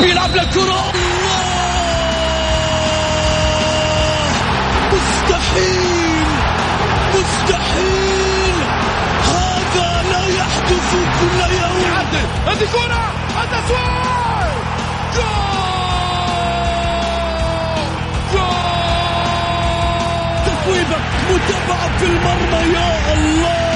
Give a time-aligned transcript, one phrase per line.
[0.00, 0.92] بيلعب للكرة
[4.92, 6.26] مستحيل.
[7.14, 8.56] مستحيل.
[9.26, 10.90] هذا لا يحدث
[11.20, 11.80] كل يوم
[12.46, 13.04] هذه كرة.
[13.42, 14.52] التسويق
[15.14, 15.36] جول
[18.32, 18.76] جول
[20.46, 20.98] تصويبة
[21.30, 23.75] متابعة في المرمى يا الله.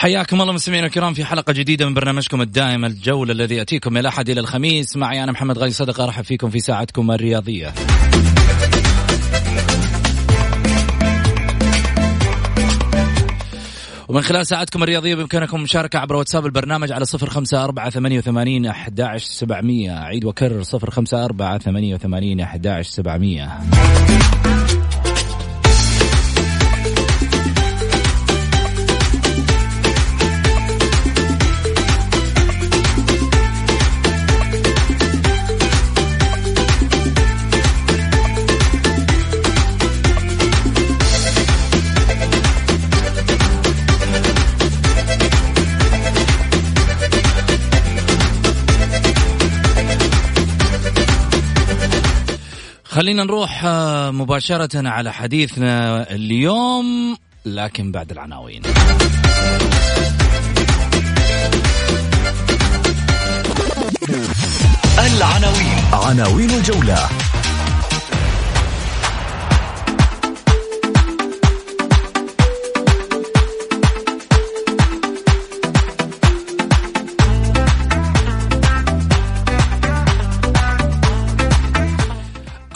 [0.00, 4.30] حياكم الله مستمعينا الكرام في حلقة جديدة من برنامجكم الدائم الجولة الذي يأتيكم من الأحد
[4.30, 4.96] إلى الخميس.
[4.96, 7.74] معي أنا محمد غازي صدقة أرحب فيكم في ساعتكم الرياضية.
[14.08, 18.66] ومن خلال ساعتكم الرياضية بإمكانكم المشاركة عبر واتساب البرنامج على صفر خمسة أربعة ثمانية وثمانين
[18.66, 23.60] أحداش سبعمية أعيد وكرر صفر خمسة أربعة ثمانية وثمانين أحداش سبعمية.
[52.90, 58.62] خلينا نروح آه، مباشرة على حديثنا اليوم لكن بعد العناوين.
[64.98, 65.84] العناوين.
[65.92, 67.29] عناوين الجولة.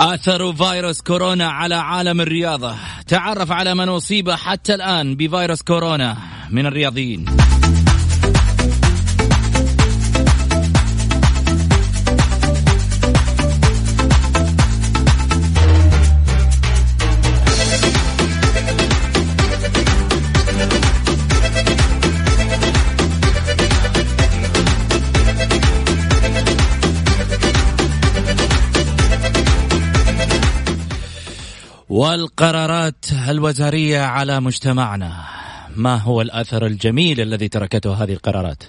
[0.01, 2.75] أثر فيروس كورونا على عالم الرياضة.
[3.09, 6.17] تعرف على من أصيب حتى الآن بفيروس كورونا
[6.51, 7.27] من الرياضيين.
[31.95, 35.25] والقرارات الوزارية على مجتمعنا.
[35.77, 38.63] ما هو الأثر الجميل الذي تركته هذه القرارات؟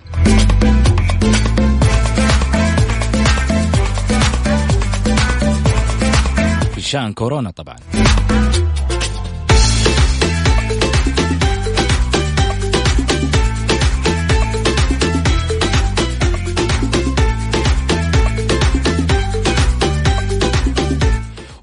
[6.76, 7.76] في شأن كورونا طبعا.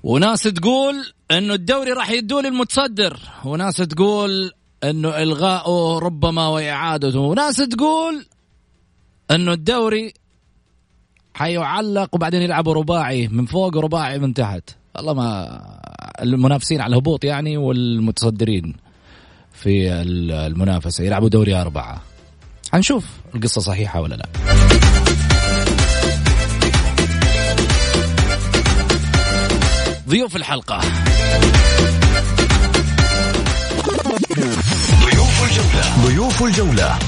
[0.03, 0.95] وناس تقول
[1.31, 4.53] إنه الدوري راح يدوه للمتصدر وناس تقول
[4.85, 8.27] إنه إلغاؤه ربما وإعادته وناس تقول
[9.31, 10.15] إنه الدوري
[11.35, 14.71] حيعلق وبعدين يلعبوا رباعي من فوق ورباعي من تحت.
[14.97, 15.61] والله ما
[16.23, 18.77] المنافسين على الهبوط يعني والمتصدرين
[19.53, 22.03] في المنافسة يلعبوا دوري أربعة.
[22.73, 24.72] حنشوف القصة صحيحة ولا لا.
[30.13, 30.81] ضيوف الحلقة.
[35.05, 36.07] ضيوف الجولة.
[36.07, 36.99] ضيوف الجولة.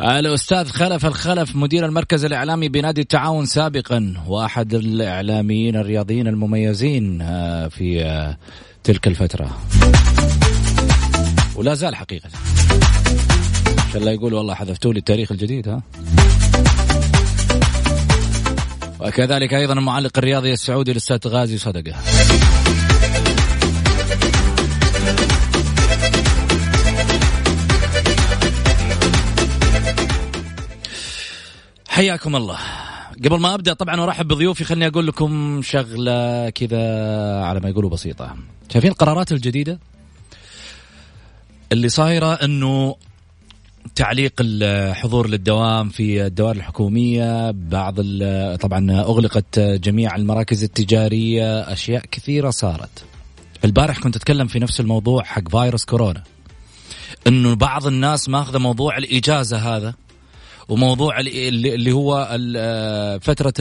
[0.00, 8.04] الأستاذ خلف الخلف مدير المركز الإعلامي بنادي التعاون سابقا وأحد الإعلاميين الرياضيين المميزين آه، في
[8.04, 8.36] آه،
[8.84, 9.50] تلك الفترة.
[11.56, 12.28] ولا زال حقيقة.
[13.88, 15.82] عشان لا يقول والله حذفتوا لي التاريخ الجديد ها؟
[19.00, 21.94] وكذلك أيضا المعلق الرياضي السعودي الأستاذ غازي صدقة.
[31.88, 32.58] حياكم الله.
[33.24, 36.84] قبل ما أبدأ طبعا أرحب بضيوفي خليني أقول لكم شغلة كذا
[37.44, 38.36] على ما يقولوا بسيطة.
[38.72, 39.78] شايفين القرارات الجديدة؟
[41.72, 42.96] اللي صايرة إنه
[43.94, 47.94] تعليق الحضور للدوام في الدوائر الحكومية بعض
[48.56, 53.04] طبعا أغلقت جميع المراكز التجارية أشياء كثيرة صارت.
[53.64, 56.22] البارح كنت أتكلم في نفس الموضوع حق فيروس كورونا.
[57.26, 59.94] أنه بعض الناس ماخذة موضوع الإجازة هذا
[60.68, 62.38] وموضوع اللي هو
[63.22, 63.54] فترة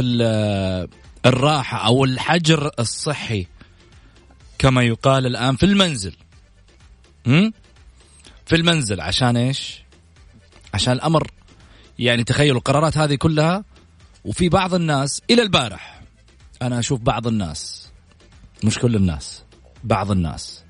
[1.25, 3.47] الراحة أو الحجر الصحي
[4.59, 6.13] كما يقال الآن في المنزل.
[8.51, 9.81] في المنزل عشان إيش؟
[10.73, 11.31] عشان الأمر.
[11.99, 13.63] يعني تخيلوا القرارات هذه كلها
[14.25, 16.01] وفي بعض الناس إلى البارح
[16.61, 17.89] أنا أشوف بعض الناس
[18.63, 19.43] مش كل الناس
[19.83, 20.63] بعض الناس.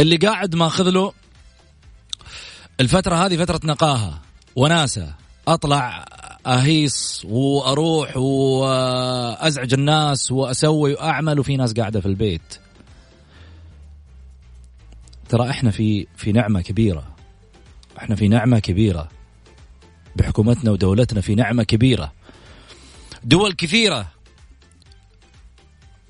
[0.00, 1.12] اللي قاعد ماخذ له
[2.80, 4.22] الفترة هذه فترة نقاهة
[4.56, 5.14] وناسة.
[5.48, 6.04] أطلع
[6.46, 12.63] أهيص وأروح وأزعج الناس وأسوي وأعمل وفي ناس قاعدة في البيت.
[15.28, 17.16] ترى إحنا في في نعمة كبيرة.
[17.98, 19.08] إحنا في نعمة كبيرة.
[20.16, 22.12] بحكومتنا ودولتنا في نعمة كبيرة.
[23.24, 24.06] دول كثيرة.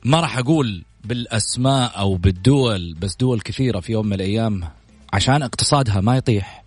[0.04, 4.68] ما راح أقول بالأسماء أو بالدول بس دول كثيرة في يوم من الأيام
[5.12, 6.64] عشان اقتصادها ما يطيح.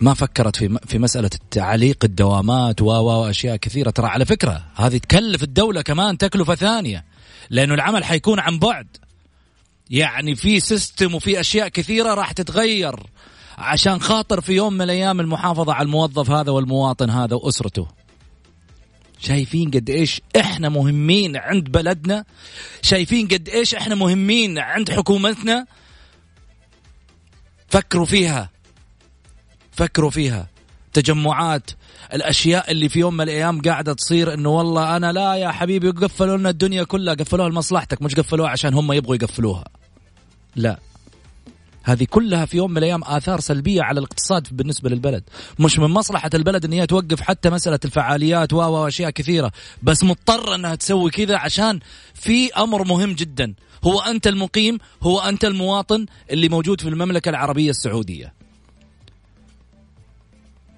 [0.00, 3.90] ما فكرت في في مسألة تعليق الدوامات و واشياء كثيرة.
[3.90, 7.04] ترى على فكرة هذه تكلف الدولة كمان تكلفة ثانية
[7.50, 8.96] لأنه العمل حيكون عن بعد.
[9.90, 12.94] يعني في سيستم وفي أشياء كثيرة راح تتغير
[13.58, 17.88] عشان خاطر في يوم من الأيام المحافظة على الموظف هذا والمواطن هذا وأسرته.
[19.18, 22.24] شايفين قد إيش إحنا مهمين عند بلدنا؟
[22.82, 25.66] شايفين قد إيش إحنا مهمين عند حكومتنا؟
[27.68, 28.50] فكروا فيها.
[29.72, 30.48] فكروا فيها.
[30.92, 31.70] تجمعات
[32.12, 36.36] الأشياء اللي في يوم من الأيام قاعدة تصير إنه والله أنا لا يا حبيبي قفلوا
[36.36, 39.79] لنا الدنيا كلها قفلوها لمصلحتك مش قفلوها عشان هم يبغوا يقفلوها.
[40.56, 40.78] لا.
[41.82, 45.24] هذه كلها في يوم من الأيام آثار سلبية على الاقتصاد بالنسبة للبلد.
[45.58, 49.52] مش من مصلحة البلد إن هي توقف حتى مسألة الفعاليات وأشياء كثيرة.
[49.82, 51.80] بس مضطره إنها تسوي كذا عشان
[52.14, 53.54] في أمر مهم جدا.
[53.84, 58.32] هو أنت المقيم هو أنت المواطن اللي موجود في المملكة العربية السعودية.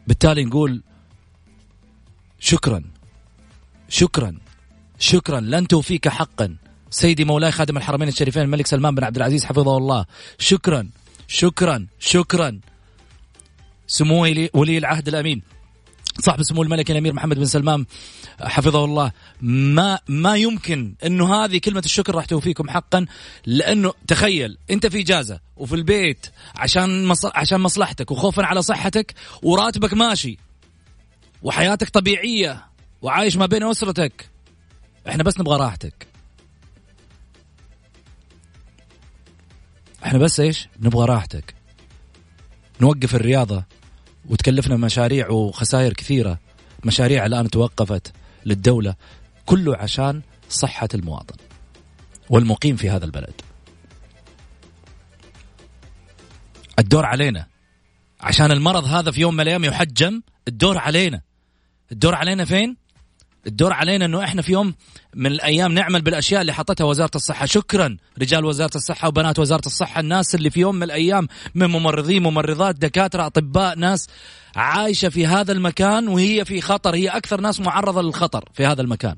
[0.06, 0.82] بالتالي نقول
[2.38, 2.82] شكرا.
[3.88, 4.38] شكرا.
[4.98, 5.40] شكرا.
[5.40, 6.56] لن توفيك حقا.
[6.92, 10.04] سيدي مولاي خادم الحرمين الشريفين الملك سلمان بن عبد العزيز حفظه الله.
[10.38, 10.88] شكرا
[11.28, 12.60] شكرا شكرا.
[13.86, 14.22] سمو
[14.54, 15.42] ولي العهد الأمين.
[16.20, 17.86] صاحب سمو الملك الأمير محمد بن سلمان
[18.40, 19.12] حفظه الله.
[19.40, 23.06] ما ما يمكن انه هذه كلمة الشكر راح توفيكم حقا
[23.46, 27.12] لأنه تخيل أنت في إجازة وفي البيت عشان.
[27.34, 30.38] عشان مصلحتك وخوفا على صحتك وراتبك ماشي
[31.42, 32.66] وحياتك طبيعية
[33.02, 34.28] وعايش ما بين أسرتك.
[35.08, 36.11] إحنا بس نبغى راحتك.
[40.04, 41.54] إحنا بس إيش؟ نبغى راحتك.
[42.80, 43.64] نوقف الرياضة
[44.28, 46.38] وتكلفنا مشاريع وخسائر كثيرة.
[46.84, 48.12] مشاريع الآن توقفت
[48.46, 48.94] للدولة
[49.46, 51.36] كله عشان صحة المواطن
[52.30, 53.40] والمقيم في هذا البلد.
[56.78, 57.46] الدور علينا.
[58.20, 61.20] عشان المرض هذا في يوم من الأيام يحجم الدور علينا.
[61.92, 62.76] الدور علينا فين؟
[63.46, 64.74] الدور علينا إنه إحنا في يوم
[65.14, 67.46] من الأيام نعمل بالأشياء اللي حطتها وزارة الصحة.
[67.46, 72.22] شكرا رجال وزارة الصحة وبنات وزارة الصحة الناس اللي في يوم من الأيام من ممرضين
[72.22, 74.08] ممرضات دكاترة أطباء ناس
[74.56, 79.16] عايشة في هذا المكان وهي في خطر هي أكثر ناس معرضة للخطر في هذا المكان.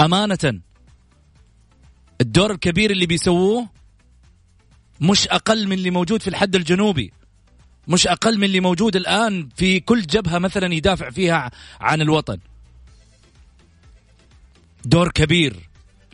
[0.00, 0.60] أمانة
[2.20, 3.68] الدور الكبير اللي بيسووه
[5.00, 7.12] مش أقل من اللي موجود في الحد الجنوبي
[7.88, 11.50] مش أقل من اللي موجود الآن في كل جبهة مثلا يدافع فيها
[11.80, 12.38] عن الوطن.
[14.84, 15.68] دور كبير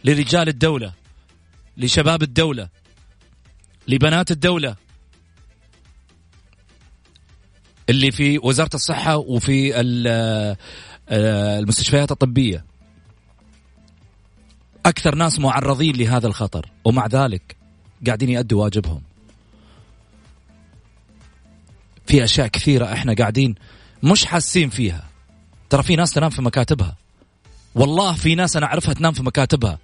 [0.05, 0.93] لرجال الدولة
[1.77, 2.69] لشباب الدولة
[3.89, 4.77] لبنات الدولة.
[7.89, 9.73] اللي في وزارة الصحة وفي
[10.09, 10.57] آه،
[11.59, 12.65] المستشفيات الطبية.
[14.87, 17.57] أكثر ناس معرضين لهذا الخطر ومع ذلك
[18.07, 19.03] قاعدين يأدوا واجبهم.
[22.07, 23.55] في أشياء كثيرة إحنا قاعدين
[24.03, 25.09] مش حاسين فيها.
[25.71, 26.97] ترى في ناس تنام في مكاتبها.
[27.79, 29.79] والله في ناس أنا أعرفها تنام في مكاتبها.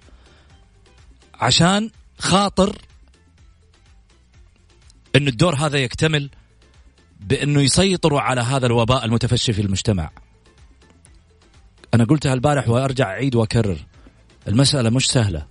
[1.33, 2.77] عشان خاطر
[5.15, 6.29] ان الدور هذا يكتمل
[7.19, 10.09] بإنه يسيطروا على هذا الوباء المتفشي في المجتمع.
[11.93, 13.77] أنا قلتها البارح وأرجع أعيد وأكرر
[14.47, 15.45] المسألة مش سهلة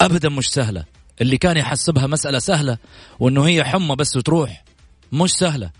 [0.00, 0.84] ابدا مش سهلة.
[1.20, 2.78] اللي كان يحسبها مسألة سهلة
[3.18, 4.64] وإنه هي حمى بس وتروح
[5.12, 5.70] مش سهلة.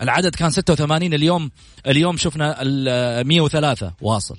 [0.00, 1.50] العدد كان 86 اليوم
[1.86, 4.38] اليوم شفنا ال 103 واصل.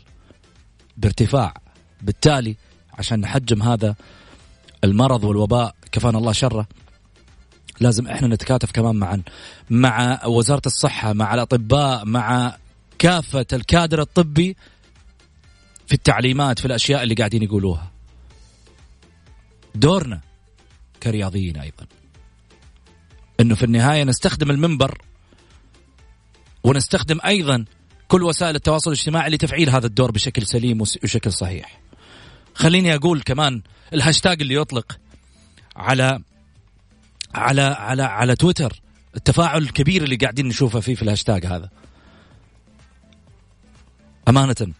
[0.97, 1.53] بارتفاع.
[2.01, 2.55] بالتالي
[2.93, 3.95] عشان نحجم هذا
[4.83, 6.67] المرض والوباء كفانا الله شره
[7.79, 9.17] لازم إحنا نتكاتف كمان مع
[9.69, 12.57] مع وزارة الصحة مع الأطباء مع
[12.99, 14.57] كافة الكادر الطبي
[15.87, 17.91] في التعليمات في الأشياء اللي قاعدين يقولوها.
[19.75, 20.21] دورنا
[21.03, 21.85] كرياضيين أيضا.
[23.39, 25.01] إنه في النهاية نستخدم المنبر
[26.63, 27.65] ونستخدم أيضا
[28.07, 31.81] كل وسائل التواصل الاجتماعي لتفعيل هذا الدور بشكل سليم وشكل صحيح.
[32.53, 33.61] خليني أقول كمان
[33.93, 34.99] الهاشتاج اللي يطلق
[35.75, 36.19] على
[37.35, 38.81] على على على تويتر
[39.15, 41.69] التفاعل الكبير اللي قاعدين نشوفه فيه في الهاشتاج هذا.
[44.27, 44.73] أمانة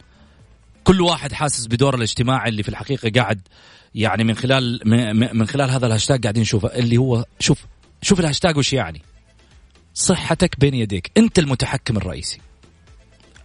[0.84, 3.42] كل واحد حاسس بدور الاجتماعي اللي في الحقيقة قاعد
[3.96, 4.82] يعني من خلال
[5.38, 7.66] من خلال هذا الهاشتاج قاعدين نشوفه اللي هو شوف
[8.02, 9.02] شوف الهاشتاج وش يعني
[9.94, 12.40] صحتك بين يديك أنت المتحكم الرئيسي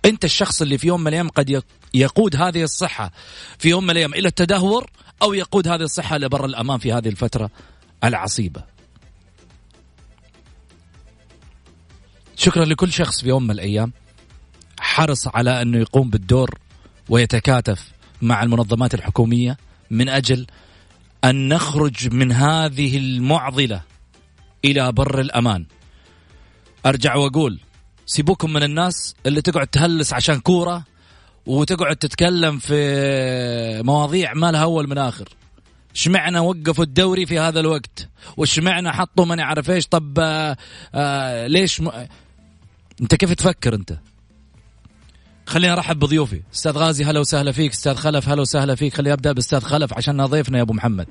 [0.04, 1.62] أنت الشخص اللي في يوم من الأيام قد
[1.94, 3.12] يقود هذه الصحة
[3.58, 4.90] في يوم من الأيام إلى التدهور
[5.22, 7.50] أو يقود هذه الصحة لبر الأمان في هذه الفترة
[8.04, 8.64] العصيبة
[12.36, 13.92] شكرا لكل شخص في يوم من الأيام
[14.80, 16.58] حرص على أنه يقوم بالدور
[17.08, 17.92] ويتكاتف
[18.22, 19.56] مع المنظمات الحكومية
[19.90, 20.46] من أجل
[21.24, 23.82] أن نخرج من هذه المعضلة
[24.64, 25.66] إلى بر الأمان.
[26.86, 27.60] أرجع وأقول
[28.10, 30.84] سيبوكم من الناس اللي تقعد تهلس عشان كورة
[31.46, 35.28] وتقعد تتكلم في مواضيع ما لها أول من آخر.
[35.94, 40.56] اشمعنا وقفوا الدوري في هذا الوقت؟ واشمعنا حطوا ما نعرف إيش؟ طب آه
[40.94, 41.90] آه ليش م...
[43.00, 43.98] أنت كيف تفكر أنت؟
[45.46, 46.42] خليني أرحب بضيوفي.
[46.54, 47.72] أستاذ غازي هلا وسهلا فيك.
[47.72, 48.94] أستاذ خلف هلا وسهلا فيك.
[48.94, 51.06] خليني أبدأ بأستاذ خلف عشان ضيفنا يا أبو محمد.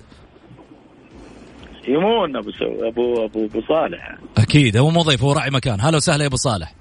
[1.88, 2.88] يمون أبو سو...
[2.88, 4.18] أبو أبو أبو صالح.
[4.38, 5.82] أكيد هو مو ضيف هو راعي مكان.
[5.82, 6.79] هلا وسهلا يا أبو صالح.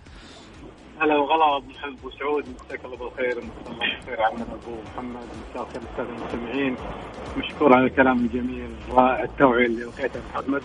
[1.01, 4.23] هلا وغلا ابو محمد أبو سعود مساك الله بالخير مساك الله بالخير.
[4.23, 6.77] على أبو محمد مساك الخير أستاذ المستمعين
[7.37, 10.63] مشكور على الكلام الجميل رائع التوعية اللي ألقيتها محمد.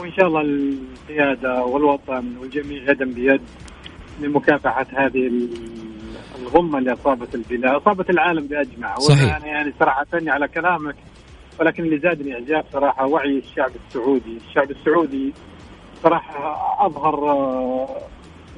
[0.00, 3.40] وإن شاء الله القيادة والوطن والجميع يدا بيد
[4.20, 5.30] لمكافحة هذه
[6.42, 8.94] الغمة اللي أصابت البلاد أصابت العالم بأجمع.
[8.94, 9.34] صحيح.
[9.34, 10.96] وأنا يعني صراحة على كلامك
[11.60, 15.32] ولكن اللي زادني إعجاب صراحة وعي الشعب السعودي، الشعب السعودي
[16.02, 17.14] صراحة أظهر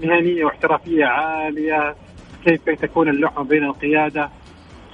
[0.02, 1.96] مهنية واحترافية عالية
[2.44, 4.30] كيف تكون اللحمه بين القيادة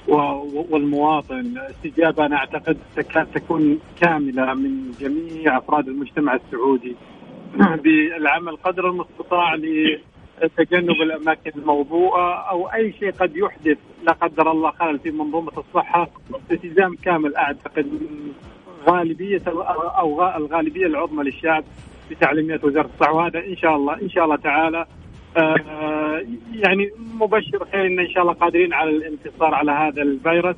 [0.07, 1.57] والمواطن.
[1.57, 6.95] استجابة أنا أعتقد تكاد تكون كاملة من جميع أفراد المجتمع السعودي.
[7.83, 9.55] بالعمل قدر المستطاع
[10.57, 16.09] تجنب الأماكن الموضوعة أو أي شيء قد يحدث لا قدر الله خلل في منظومة الصحة.
[16.51, 17.99] التزام كامل أعتقد
[18.89, 21.63] غالبية أو الغالبية العظمى للشعب.
[22.13, 24.85] بتعليمات وزارة الصحة وهذا إن شاء الله إن شاء الله تعالى
[25.37, 26.21] آه
[26.53, 30.55] يعني مبشر خير إن ان شاء الله قادرين على الانتصار على هذا الفيروس.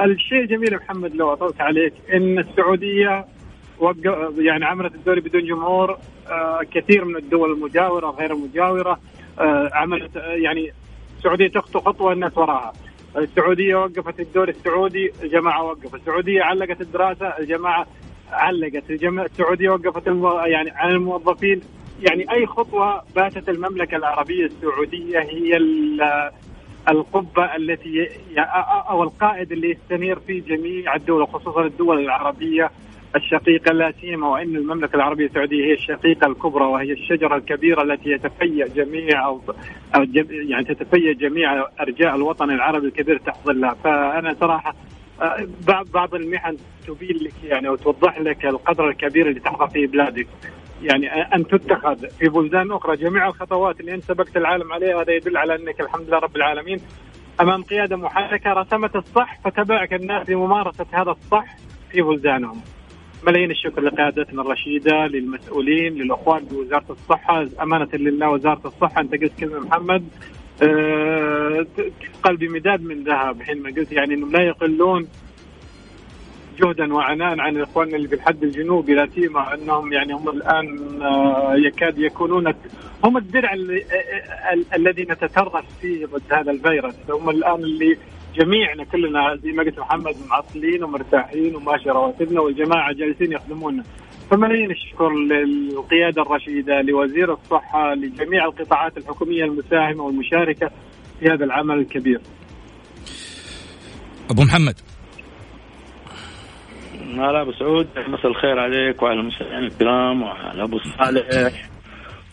[0.00, 3.24] الشيء الجميل محمد لو أطلت عليك إن السعودية
[4.38, 5.98] يعني عملت الدوري بدون جمهور
[6.30, 8.98] آه كثير من الدول المجاورة وغير المجاوره
[9.40, 10.72] آه، عملت يعني
[11.18, 12.72] السعودية تخطو خطوة الناس وراها
[13.16, 17.86] السعودية وقفت الدوري السعودي الجماعه وقفت السعودية علقت الدراسة الجماعة
[18.32, 20.30] علقت السعودية وقفت المو...
[20.38, 21.60] يعني عن الموظفين.
[22.02, 25.56] يعني أي خطوة باتت المملكة العربية السعودية هي
[26.88, 28.08] القبة التي
[28.90, 32.70] أو القائد اللي يستنير في جميع الدول خصوصا الدول العربية
[33.16, 38.66] الشقيقة لا سيما وأن المملكة العربية السعودية هي الشقيقة الكبرى وهي الشجرة الكبيرة التي يتفيأ
[38.66, 39.40] جميع أو
[40.30, 43.74] يعني تتفيأ جميع أرجاء الوطن العربي الكبير تحت ظلها.
[43.84, 44.74] فأنا صراحة
[45.22, 45.46] آه،
[45.92, 50.26] بعض المحن تبين لك يعني أو توضح لك القدر الكبير اللي تحظى فيه بلادك
[50.82, 55.36] يعني أن تتخذ في بلدان أخرى جميع الخطوات اللي أنت سبقت العالم عليها هذا يدل
[55.36, 56.80] على أنك الحمد لله رب العالمين
[57.40, 61.56] أمام قيادة محركة رسمت الصح فتبعك الناس لممارسه هذا الصح
[61.90, 62.60] في بلدانهم.
[63.26, 69.60] ملايين الشكر لقيادتنا الرشيدة للمسؤولين للأخوان بوزارة الصحة أمانة لله وزارة الصحة أنت قلت كلمة
[69.60, 70.04] محمد
[70.62, 71.66] أه
[72.22, 75.08] قلبي مداد من ذهب حينما قلت يعني إنهم لا يقلون
[76.58, 81.54] جهدا وعناء عن إخواننا اللي في الحد الجنوبي لا سيما أنهم يعني هم الآن آه،
[81.56, 82.54] يكاد يكونون
[83.04, 83.54] هم الدرع
[84.74, 86.94] الذي نتترس فيه ضد هذا الفيروس.
[87.10, 87.96] هم الآن اللي
[88.34, 93.84] جميعنا كلنا زي ما قلت محمد معطلين ومرتاحين وماشي رواتبنا والجماعة جالسين يخدمونا.
[94.32, 100.70] فملايين الشكر للقيادة الرشيدة لوزير الصحة لجميع القطاعات الحكومية المساهمة والمشاركة
[101.20, 102.20] في هذا العمل الكبير.
[104.30, 104.74] أبو محمد.
[107.14, 111.68] هلا أبو سعود مساء الخير عليك وعلى المستمعين الكرام وعلى أبو صالح.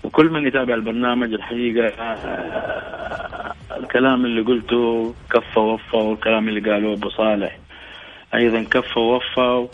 [0.03, 1.94] وكل كل من يتابع البرنامج الحقيقة
[3.77, 7.58] الكلام اللي قلته كفى ووفى والكلام اللي قالوه أبو صالح.
[8.36, 9.68] أيضا كفى ووفى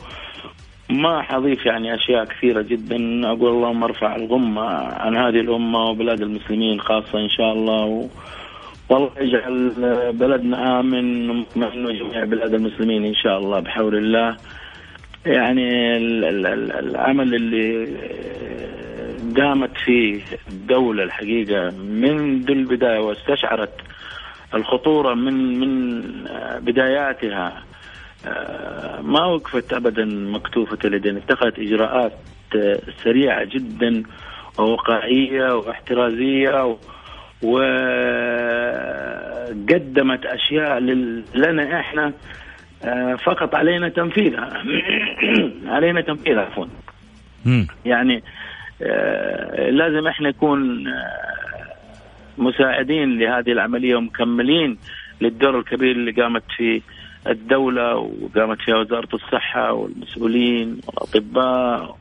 [0.90, 2.96] ما حضيف يعني أشياء كثيرة جدا.
[3.32, 4.62] أقول اللهم ارفع الغمة
[4.94, 7.86] عن هذه الأمة وبلاد المسلمين خاصة إن شاء الله.
[7.86, 8.08] و...
[8.90, 9.72] والله يجعل
[10.14, 14.38] بلدنا آمن ومطمئن وجميع بلاد المسلمين إن شاء الله بحول الله.
[15.26, 17.88] يعني ال- ال- ال- العمل اللي
[19.42, 23.74] قامت فيه الدولة الحقيقة منذ البداية واستشعرت
[24.54, 26.02] الخطورة من من
[26.62, 27.64] بداياتها
[29.02, 32.14] ما وقفت ابدا مكتوفة اليدين اتخذت إجراءات
[32.56, 34.04] آه، سريعة جدا
[34.60, 36.78] وواقعية واحترازية و-
[39.66, 40.80] وقدمت أشياء
[41.36, 42.14] لنا إحنا
[42.84, 44.64] آه، فقط علينا تنفيذها.
[45.76, 46.66] علينا تنفيذها عفوا.
[47.86, 48.24] يعني
[48.82, 51.74] آه، لازم إحنا نكون آه،
[52.38, 54.78] مساعدين لهذه العملية ومكملين
[55.22, 56.82] للدور الكبير اللي قامت فيه
[57.28, 61.98] الدولة وقامت فيها وزارة الصحة والمسؤولين والأطباء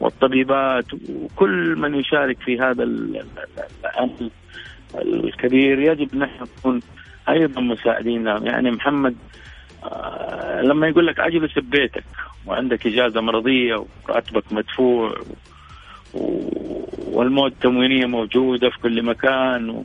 [0.00, 4.30] والطبيبات وكل من يشارك في هذا ال- ال- العمل
[5.24, 6.80] الكبير يجب إحنا نكون
[7.28, 8.24] أيضا مساعدين.
[8.24, 9.16] لهم يعني محمد
[9.84, 12.04] آه، لما يقول لك أجلس ببيتك
[12.46, 15.14] وعندك إجازة مرضية وراتبك مدفوع
[17.12, 19.84] والمواد التموينية موجودة في كل مكان و-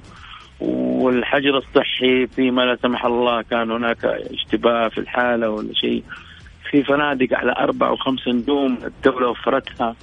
[0.59, 6.03] والحجر الصحي فيما لا سمح الله كان هناك اشتباه في الحالة ولا شيء.
[6.69, 9.95] في فنادق على أربع وخمس نجوم الدولة وفرتها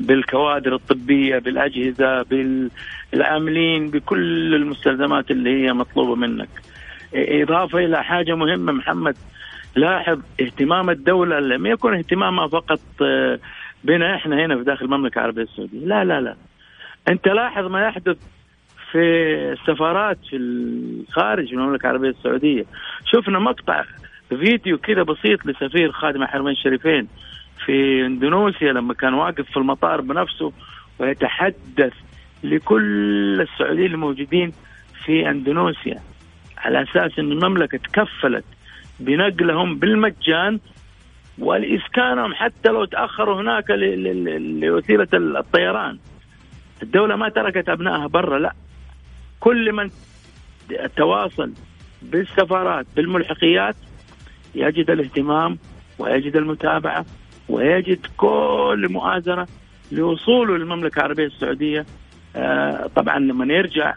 [0.00, 2.22] بالكوادر الطبية بالأجهزة
[3.12, 6.48] بالعاملين بكل المستلزمات اللي هي مطلوبة منك.
[7.14, 9.16] إضافة إلى حاجة مهمة محمد
[9.76, 13.38] لاحظ اهتمام الدولة لم يكن اهتمامها فقط آه،
[13.84, 15.78] بنا إحنا هنا في داخل المملكة العربية السعودية.
[15.86, 16.36] لا لا لا.
[17.08, 18.16] أنت لاحظ ما يحدث
[18.96, 22.64] في السفارات في الخارج من المملكة العربية السعودية
[23.04, 23.84] شفنا مقطع
[24.28, 27.08] فيديو كذا بسيط لسفير خادم الحرمين الشريفين
[27.64, 30.52] في إندونيسيا لما كان واقف في المطار بنفسه
[30.98, 31.92] ويتحدث
[32.44, 34.52] لكل السعوديين الموجودين
[35.04, 36.00] في إندونيسيا
[36.58, 38.44] على أساس إن المملكة تكفلت
[39.00, 40.60] بنقلهم بالمجان
[41.38, 45.98] والإسكانهم حتى لو تأخروا هناك لوسيلة الطيران.
[46.82, 48.52] الدولة ما تركت أبنائها برا لا.
[49.40, 49.90] كل من
[50.96, 51.52] تواصل
[52.02, 53.76] بالسفارات بالملحقيات
[54.54, 55.58] يجد الاهتمام
[55.98, 57.04] ويجد المتابعة
[57.48, 59.48] ويجد كل مؤازرة
[59.92, 61.86] لوصوله للمملكة العربية السعودية
[62.36, 63.94] آه، طبعا لما يرجع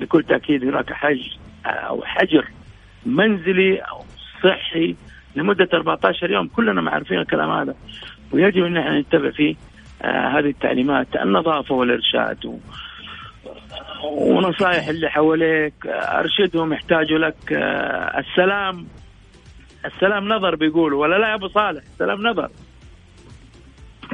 [0.00, 1.20] بكل تأكيد هناك حج
[1.66, 2.48] أو حجر
[3.06, 4.04] منزلي أو
[4.42, 4.96] صحي
[5.36, 7.74] لمدة 14 يوم كلنا ما عارفين الكلام هذا
[8.32, 9.54] ويجب أن إحنا نتبع فيه
[10.02, 12.60] آه هذه التعليمات النظافة والإرشاد.
[14.04, 18.86] ونصائح اللي حواليك أرشدهم يحتاجوا لك آه السلام.
[19.84, 22.50] السلام نظر بيقولوا ولا لا يا أبو صالح؟ السلام نظر.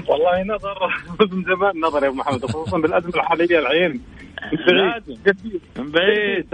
[0.09, 0.79] والله نظر.
[1.33, 4.03] من زمان نظر يا أبو محمد خصوصا بالأزمة الحالية العين.
[4.53, 5.19] من بعيد.
[5.79, 6.47] من بعيد.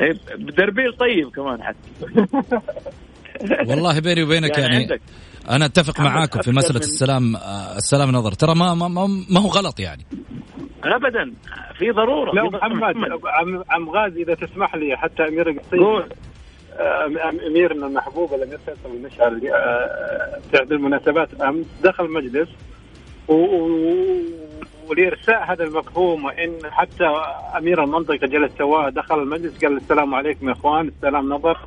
[0.00, 1.76] إيه، بدربيل طيب كمان حتى.
[3.68, 5.00] والله بيني وبينك يعني يعني, عندك.
[5.50, 8.32] أنا أتفق معاكم في مسألة من- السلام آه، السلام نظر.
[8.32, 10.02] ترى ما ما, ما, ما هو غلط يعني.
[10.84, 11.32] ابدا.
[11.78, 12.56] في ضرورة ضرورة.
[12.56, 12.94] محمد
[13.70, 15.84] عم, غازي إذا تسمح لي حتى أمير القصيم.
[15.84, 16.08] قول.
[16.78, 19.50] آه، أم- أميرنا المحبوب الامير فيصل المشعل اللي
[20.50, 22.48] في المناسبات امس دخل مجلس
[23.28, 24.22] و- و-
[24.88, 27.04] ولإرساء هذا المفهوم وإن حتى
[27.58, 31.58] أمير المنطقة جلس سواه دخل المجلس قال السلام عليكم يا إخوان السلام نظر.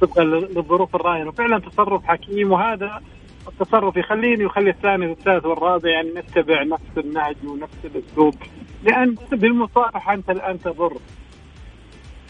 [0.00, 3.00] طبقا للظروف الراهنه وفعلا تصرف حكيم وهذا
[3.48, 8.34] التصرف يخليني ويخلي الثاني والثالث والرابع يعني نتبع نفس النهج ونفس الأسلوب.
[8.82, 10.96] لأن بالمصافحه أنت الآن تضر.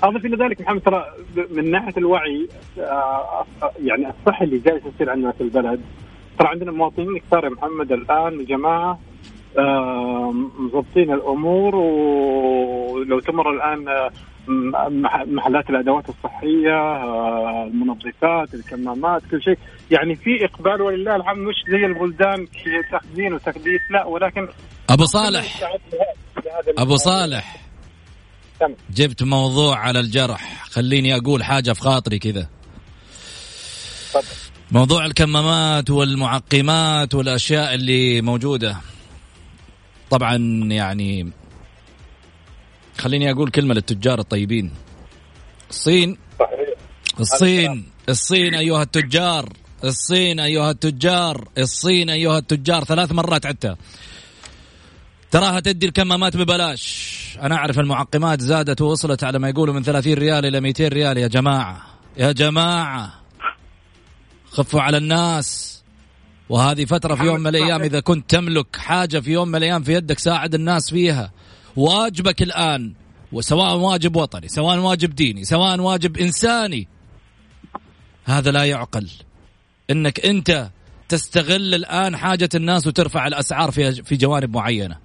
[0.03, 1.07] أضف إلى ذلك محمد ترى
[1.51, 2.49] من ناحية الوعي
[2.79, 3.47] آه،
[3.83, 5.81] يعني الصحي اللي جالس يصير عندنا في البلد.
[6.39, 8.99] ترى عندنا مواطنين كثار يا محمد الآن جماعة
[9.59, 14.11] آه، مضبطين الأمور ولو تمر الآن آه،
[14.49, 19.59] محلات الأدوات الصحية آه، المنظفات الكمامات كل شيء.
[19.91, 24.49] يعني في إقبال ولله الحمد مش زي البلدان في تخزين وتكديس لا ولكن
[24.91, 25.61] أبو صالح.
[26.79, 27.57] أبو صالح.
[28.91, 30.65] جبت موضوع على الجرح.
[30.71, 32.49] خليني أقول حاجة في خاطري كذا.
[34.73, 38.77] موضوع الكمامات والمعقمات والأشياء اللي موجودة.
[40.11, 40.37] طبعا
[40.71, 41.33] يعني
[42.99, 44.71] خليني أقول كلمة للتجار الطيبين.
[45.71, 46.19] الصين
[47.21, 49.53] الصين الصين أيها التجار.
[49.85, 51.49] الصين أيها التجار.
[51.59, 52.85] الصين أيها التجار.
[52.85, 53.77] ثلاث مرات عدتها.
[55.31, 57.13] تراها تدي الكمامات ببلاش.
[57.43, 61.19] أنا أعرف المعقمات زادت ووصلت على ما يقولوا من 30 ريال إلى 200 ريال.
[61.19, 61.83] يا جماعة
[62.17, 63.13] يا جماعة.
[64.51, 65.83] خفوا على الناس.
[66.49, 69.93] وهذه فترة في يوم من الأيام إذا كنت تملك حاجة في يوم من الأيام في
[69.93, 71.33] يدك ساعد الناس فيها.
[71.77, 72.93] واجبك الآن
[73.33, 76.89] وسواء واجب وطني سواء واجب ديني سواء واجب إنساني
[78.25, 79.09] هذا لا يعقل.
[79.91, 80.71] إنك أنت
[81.09, 84.99] تستغل الآن حاجة الناس وترفع الأسعار في في جوانب معينة.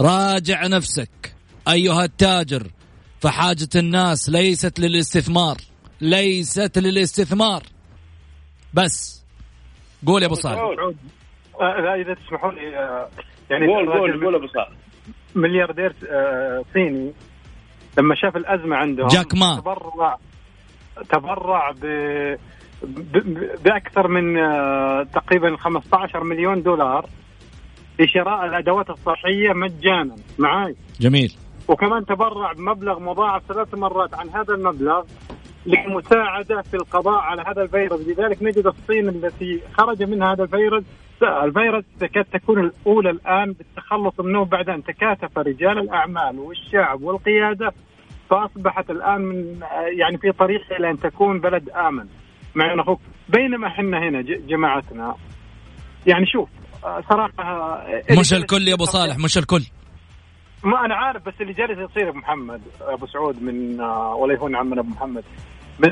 [0.00, 1.34] راجع نفسك
[1.68, 2.66] أيها التاجر
[3.20, 5.56] فحاجة الناس ليست للاستثمار
[6.00, 7.62] ليست للاستثمار.
[8.74, 9.24] بس
[10.06, 10.58] قول يا أبو صالح.
[11.60, 13.08] آه، إذا تسمحوا لي آه،
[13.50, 14.81] يعني قول قول قول أبو صالح.
[15.34, 17.12] ملياردير آه، صيني.
[17.98, 20.18] لما شاف الأزمة عندهم جاك ما تبرع
[21.10, 21.84] تبرع ب
[23.64, 24.34] بأكثر من
[25.12, 27.08] تقريبا 15 مليون دولار
[28.00, 30.16] لشراء الأدوات الصحية مجانا.
[30.38, 31.34] معاي؟ جميل.
[31.68, 35.02] وكمان تبرع بمبلغ مضاعف ثلاث مرات عن هذا المبلغ
[35.66, 38.00] للمساعدة في القضاء على هذا الفيروس.
[38.00, 40.84] لذلك نجد الصين التي خرج منها هذا الفيروس
[41.24, 47.72] الفيروس تكاد تكون الأولى الآن بالتخلص منه بعد أن تكاتف رجال الأعمال والشعب والقيادة
[48.30, 49.60] فأصبحت الآن من
[49.98, 52.06] يعني في طريق إلى أن تكون بلد آمن.
[52.54, 55.14] مع أخوك بينما إحنا هنا جماعتنا
[56.06, 56.48] يعني شوف
[57.10, 57.78] صراحة
[58.20, 59.62] مش الكل يا أبو صالح مش الكل.
[60.64, 63.80] ما أنا عارف بس اللي جالس يصير ابو محمد أبو سعود من
[64.20, 65.24] ولا يهون عمنا أبو محمد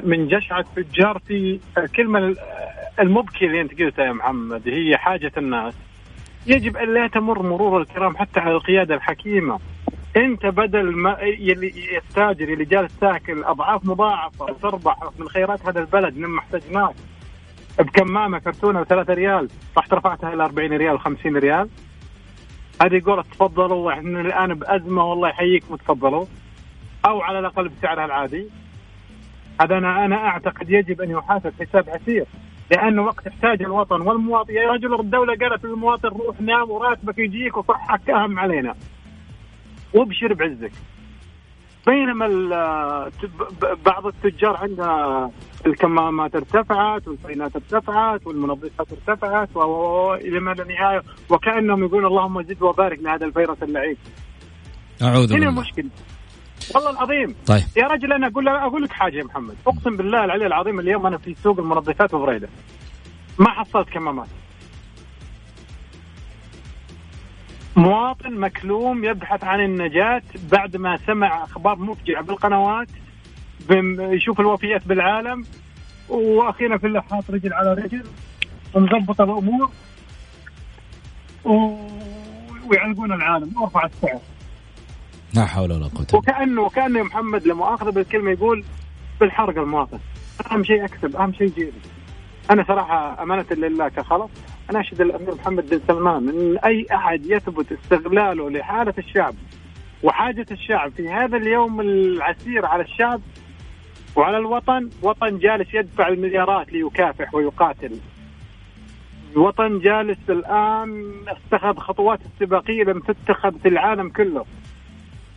[0.05, 2.35] من جشعة تجار في الكلمة
[3.01, 5.75] المبكي اللي انت قلتها يا محمد هي حاجة الناس.
[6.47, 9.59] يجب أن لا تمر مرور الكرام حتى على القيادة الحكيمة.
[10.17, 16.17] انت بدل ما يلي التاجر اللي جالس تاكل أضعاف مضاعفة وتربح من خيرات هذا البلد
[16.17, 16.95] من محتاجناك.
[17.79, 19.49] بكمامة كرتونة بثلاثة ريال
[19.79, 21.69] رحت رفعتها إلى 40 ريال و50 ريال.
[22.83, 26.25] هذه يقول تفضلوا إحنا الآن بأزمة والله يحييكم تفضلوا
[27.07, 28.47] أو على الأقل بسعرها العادي.
[29.61, 32.27] هذا أنا أنا أعتقد يجب أن يحاسب حساب عسير
[32.71, 38.11] لأنه وقت احتاج الوطن والمواطن يا رجل الدولة قالت للمواطن روح نام وراتبك يجيك وصحك
[38.11, 38.75] أهم علينا
[39.95, 40.73] وابشر بعزك
[41.87, 42.27] بينما
[43.87, 45.31] بعض التجار عندها
[45.67, 52.99] الكمامات ارتفعت والفينات ارتفعت والمنظفات ارتفعت والى ما لا نهاية وكأنهم يقولون اللهم زد وبارك
[52.99, 53.97] لهذا الفيروس اللعين.
[55.03, 55.49] أعوذ بالله.
[55.49, 55.91] هنا المشكلة.
[56.75, 57.35] والله العظيم.
[57.47, 57.63] طيب.
[57.77, 59.57] يا رجل أنا أقول أقول لك حاجة يا محمد.
[59.67, 62.49] أقسم بالله العلي العظيم اليوم أنا في سوق المنظفات وبريدة.
[63.39, 64.29] ما حصلت كمامات.
[67.77, 72.89] مواطن مكلوم يبحث عن النجاة بعد ما سمع أخبار مفجعة بالقنوات
[73.71, 75.45] يشوف الوفيات بالعالم
[76.09, 78.05] وأخيرا في اللي حاط رجل على رجل
[78.75, 79.71] ومظبط الأمور
[81.45, 81.77] و...
[82.67, 83.63] ويعلقون العالم.
[83.63, 84.21] وارفع السعر.
[85.35, 88.65] لا حول ولا قوة وكانه وكانه محمد لمؤاخذه بالكلمة يقول
[89.21, 89.99] بالحرق المواطن.
[90.53, 91.73] أهم شيء اكسب أهم شيء جيبي
[92.51, 94.31] أنا صراحة أمانة لله كخلق
[94.71, 99.35] اناشد الأمير محمد بن سلمان إن أي أحد يثبت استغلاله لحالة الشعب
[100.03, 103.21] وحاجة الشعب في هذا اليوم العسير على الشعب
[104.17, 108.01] وعلى الوطن وطن جالس يدفع المليارات ليكافح ويقاتل.
[109.33, 114.45] الوطن جالس الآن اتخذ خطوات استباقية لم تتخذ في العالم كله.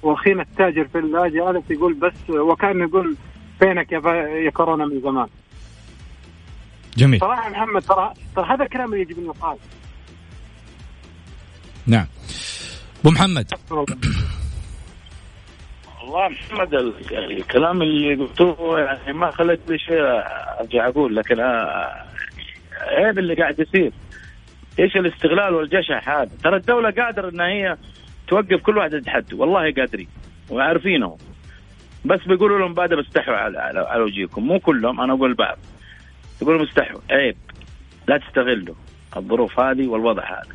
[0.03, 3.15] واخينا التاجر في الله جالس يقول بس وكان يقول
[3.59, 3.99] فينك يا,
[4.45, 5.27] يا كورونا من زمان.
[6.97, 7.19] جميل.
[7.19, 9.57] صراحة محمد ترى ترى هذا الكلام اللي يجب ان يقال
[11.87, 12.05] نعم.
[13.01, 13.53] أبو محمد.
[16.01, 16.73] والله محمد
[17.13, 20.01] الكلام اللي قلتوه يعني ما خليت لي شيء
[20.59, 22.05] أرجع أقول لكن آه،
[22.81, 23.91] عيب اللي قاعد يصير.
[24.79, 27.77] إيش الاستغلال والجشع هذا؟ ترى الدولة قادرة إن هي
[28.27, 30.07] توقف كل واحد عند والله قادرين
[30.49, 31.17] وعارفينه.
[32.05, 34.47] بس بيقولوا لهم بعد بستحوا على, على, على وجهكم.
[34.47, 35.57] مو كلهم أنا أقول بعض.
[36.41, 37.38] يقولوا مستحوا عيب.
[38.07, 38.75] لا تستغلوا
[39.17, 40.53] الظروف هذه والوضع هذا.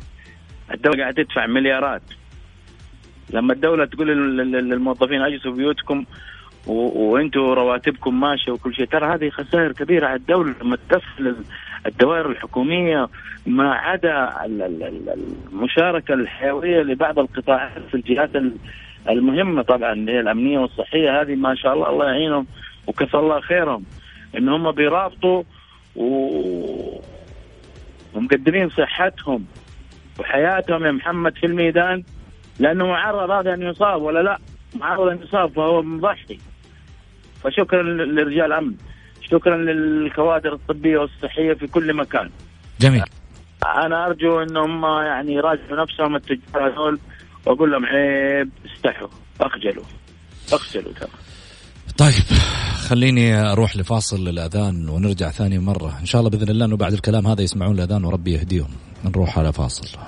[0.73, 2.01] الدولة قاعدة تدفع مليارات.
[3.29, 4.07] لما الدولة تقول
[4.51, 6.05] للموظفين اجلسوا بيوتكم
[6.67, 11.35] وأنتم رواتبكم ماشية وكل شيء ترى هذه خسائر كبيرة على الدولة لما تدخل
[11.85, 13.09] الدوائر الحكومية
[13.45, 18.29] ما عدا المشاركة الحيوية لبعض القطاعات في الجهات
[19.09, 19.61] المهمة.
[19.61, 22.47] طبعا اللي هي الأمنية والصحية هذه ما شاء الله الله يعينهم
[22.87, 23.83] وكفى الله خيرهم
[24.37, 25.43] إن هم بيرابطوا
[25.95, 26.05] و...
[28.13, 29.45] ومقدمين صحتهم
[30.19, 32.03] وحياتهم يا محمد في الميدان
[32.59, 34.39] لأنه معرض هذا أن يصاب ولا لا؟
[34.75, 36.39] معرض أن يصاب فهو مضحي.
[37.43, 38.73] فشكرا لرجال الأمن.
[39.31, 42.29] شكرا للكوادر الطبية والصحية في كل مكان.
[42.81, 43.03] جميل.
[43.85, 46.99] أنا أرجو إنهم يعني يراجعوا نفسهم التجار هذول
[47.45, 49.07] وأقول لهم عيب استحوا
[49.41, 49.83] أخجلوا.
[50.53, 51.09] أخجلوا ترى.
[51.97, 52.37] طيب
[52.89, 55.99] خليني أروح لفاصل الأذان ونرجع ثاني مرة.
[56.01, 58.69] إن شاء الله بإذن الله إنه بعد الكلام هذا يسمعون الأذان وربي يهديهم.
[59.05, 59.99] نروح على فاصل.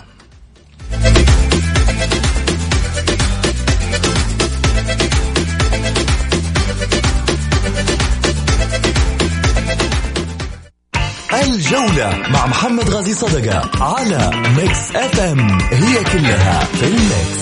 [11.55, 17.41] الجولة مع محمد غازي صدقة على Mix FM it's all in the mix.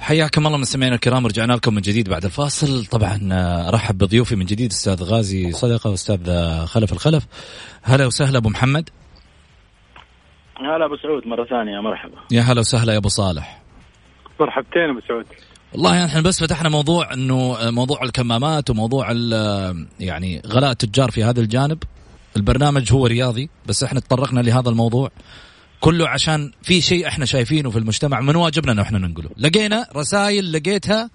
[0.00, 2.86] حياكم الله مستمعينا الكرام رجعنا لكم من جديد بعد الفاصل.
[2.86, 7.24] طبعا آه، ارحب بضيوفي من جديد أستاذ غازي صدقة وأستاذ آه، خلف الخلف.
[7.82, 8.90] هلا وسهلا أبو محمد.
[10.60, 12.14] هلا أبو سعود مرة ثانية مرحبا.
[12.30, 13.62] يا هلا وسهلا يا أبو صالح.
[14.40, 15.26] مرحبتين أبو سعود.
[15.72, 21.40] والله إحنا بس فتحنا موضوع إنه موضوع الكمامات وموضوع ال- يعني غلاء التجار في هذا
[21.40, 21.78] الجانب.
[22.36, 25.10] البرنامج هو رياضي بس إحنا تطرقنا لهذا الموضوع
[25.80, 29.30] كله عشان في شيء إحنا شايفينه في المجتمع من واجبنا انه إحنا ننقله.
[29.36, 31.10] لقينا رسائل لقيتها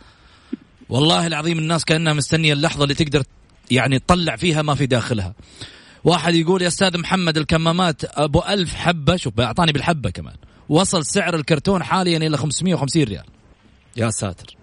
[0.89, 3.23] والله العظيم الناس كأنها مستنية اللحظة اللي تقدر
[3.71, 5.33] يعني تطلع فيها ما في داخلها.
[6.03, 9.15] واحد يقول يا أستاذ محمد الكمامات أبو ألف حبة.
[9.15, 10.35] شوف أعطاني بالحبة كمان.
[10.69, 13.25] وصل سعر الكرتون حاليا إلى 550 ريال.
[13.97, 14.55] يا ساتر.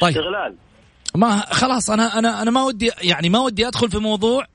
[0.00, 0.16] طيب.
[0.16, 0.54] استغلال.
[1.14, 4.46] ما خلاص أنا أنا أنا ما ودي يعني ما ودي أدخل في موضوع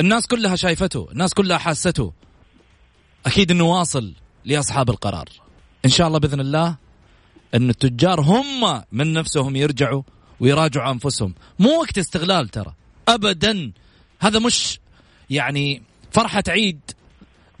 [0.00, 2.12] الناس كلها شايفته الناس كلها حاسته.
[3.26, 5.28] أكيد إنه واصل لأصحاب القرار.
[5.84, 6.76] إن شاء الله بإذن الله
[7.54, 10.02] إن التجار هم من نفسهم يرجعوا
[10.40, 11.34] ويراجعوا أنفسهم.
[11.58, 12.74] مو وقت استغلال ترى.
[13.08, 13.72] ابدا
[14.20, 14.80] هذا مش
[15.30, 16.80] يعني فرحة عيد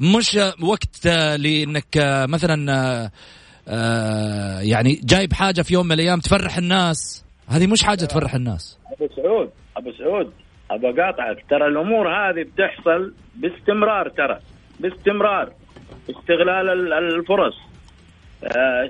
[0.00, 2.72] مش وقت آه، لإنك آه، مثلا
[3.68, 7.24] آه، يعني جايب حاجة في يوم من الأيام تفرح الناس.
[7.48, 8.78] هذه مش حاجة تفرح الناس.
[8.92, 10.32] أبو سعود أبو سعود
[10.70, 14.38] ابى اقاطعك ترى الأمور هذه بتحصل باستمرار ترى
[14.80, 15.52] باستمرار.
[16.10, 17.54] استغلال ال- الفرص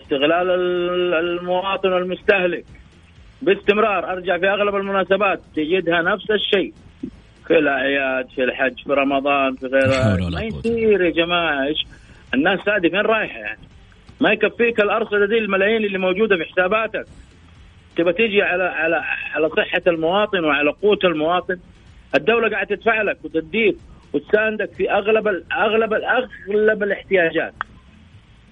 [0.02, 2.64] استغلال ال- المواطن والمستهلك
[3.42, 4.12] باستمرار.
[4.12, 6.72] أرجع في أغلب المناسبات تجدها نفس الشيء.
[7.46, 10.58] في الاعياد في الحج في رمضان في ولا ما.
[10.58, 11.86] يصير يا جماعة إيش؟
[12.34, 13.60] الناس هذه فين رايحة يعني؟
[14.20, 17.06] ما يكفيك الأرصدة دي الملايين اللي موجودة في حساباتك.
[17.96, 18.96] تبى تيجي على على
[19.34, 21.56] على صحة المواطن وعلى قوت المواطن؟
[22.14, 23.76] الدولة قاعدة تدفع لك وتديك
[24.12, 27.54] وتساندك في أغلب ال أغلب ال أغلب الاحتياجات.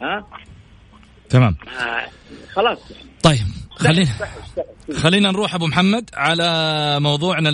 [0.03, 0.27] ها؟
[1.31, 1.57] تمام.
[1.81, 2.03] آه
[2.53, 2.93] خلاص.
[3.23, 4.11] طيب خلينا
[4.97, 6.47] خلينا نروح أبو محمد على
[7.01, 7.51] موضوعنا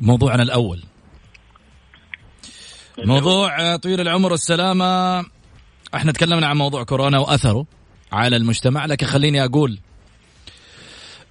[0.00, 0.82] موضوعنا الأول.
[2.98, 5.24] موضوع طويل العمر والسلامة.
[5.94, 7.66] إحنا تكلمنا عن موضوع كورونا وأثره
[8.12, 9.78] على المجتمع لكن خليني أقول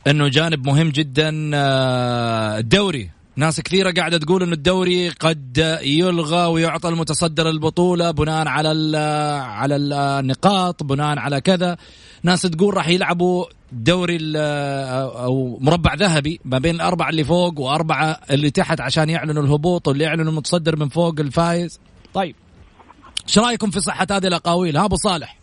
[0.08, 3.10] إنه جانب مهم جدا آه، الدوري.
[3.36, 8.96] ناس كثيرة قاعدة تقول إنه الدوري قد يلغى ويعطى المتصدر البطولة بناء على ال
[9.42, 11.78] على النقاط بناء على كذا.
[12.24, 18.50] ناس تقول راح يلعبوا دوري أو مربع ذهبي ما بين الأربعة اللي فوق وأربعة اللي
[18.52, 21.82] تحت عشان يعلنوا الهبوط واللي يعلنوا المتصدر من فوق الفايز
[22.14, 22.36] طيب
[23.28, 25.38] إيش رأيكم في صحة هذه الأقاويل؟ ها أبو صالح.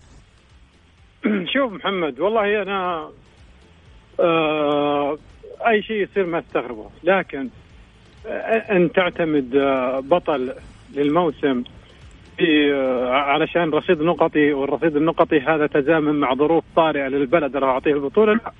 [1.55, 3.11] شوف محمد والله أنا
[4.21, 5.19] آه
[5.69, 7.49] أي شيء يصير ما استغربه لكن
[8.27, 10.55] آه ان تعتمد آه بطل
[10.95, 11.62] للموسم
[13.11, 18.33] علشان رصيد نقطي والرصيد النقطي هذا تزامن مع ظروف طارئة للبلد راح أعطيه البطولة.
[18.33, 18.53] لا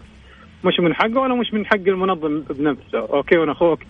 [0.64, 2.98] مش من حقه ولا مش من حق المنظم بنفسه.
[2.98, 3.80] okay وأنا أخوك.
[3.82, 3.86] آه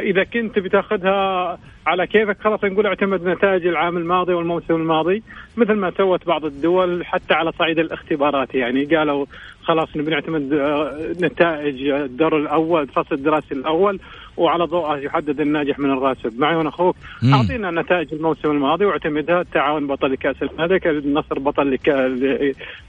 [0.00, 5.22] إذا كنت بتاخذها على كيفك خلاص نقول اعتمد نتائج العام الماضي والموسم الماضي
[5.56, 9.26] مثل ما سوت بعض الدول حتى على صعيد الاختبارات يعني قالوا
[9.62, 14.00] خلاص نبي نعتمد آه، نتائج الدور الأول الفصل الدراسي الأول
[14.36, 16.96] وعلى ضوءها يحدد الناجح من الراسب معي وأنا أخوك.
[17.34, 21.78] أعطينا نتائج الموسم الماضي واعتمدها التعاون بطل لكأس الملك النصر بطل.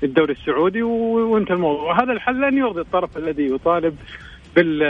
[0.04, 3.96] للدوري السعودي و- وانتهى الموضوع هذا الحل لن يرضي الطرف الذي يطالب
[4.56, 4.84] بال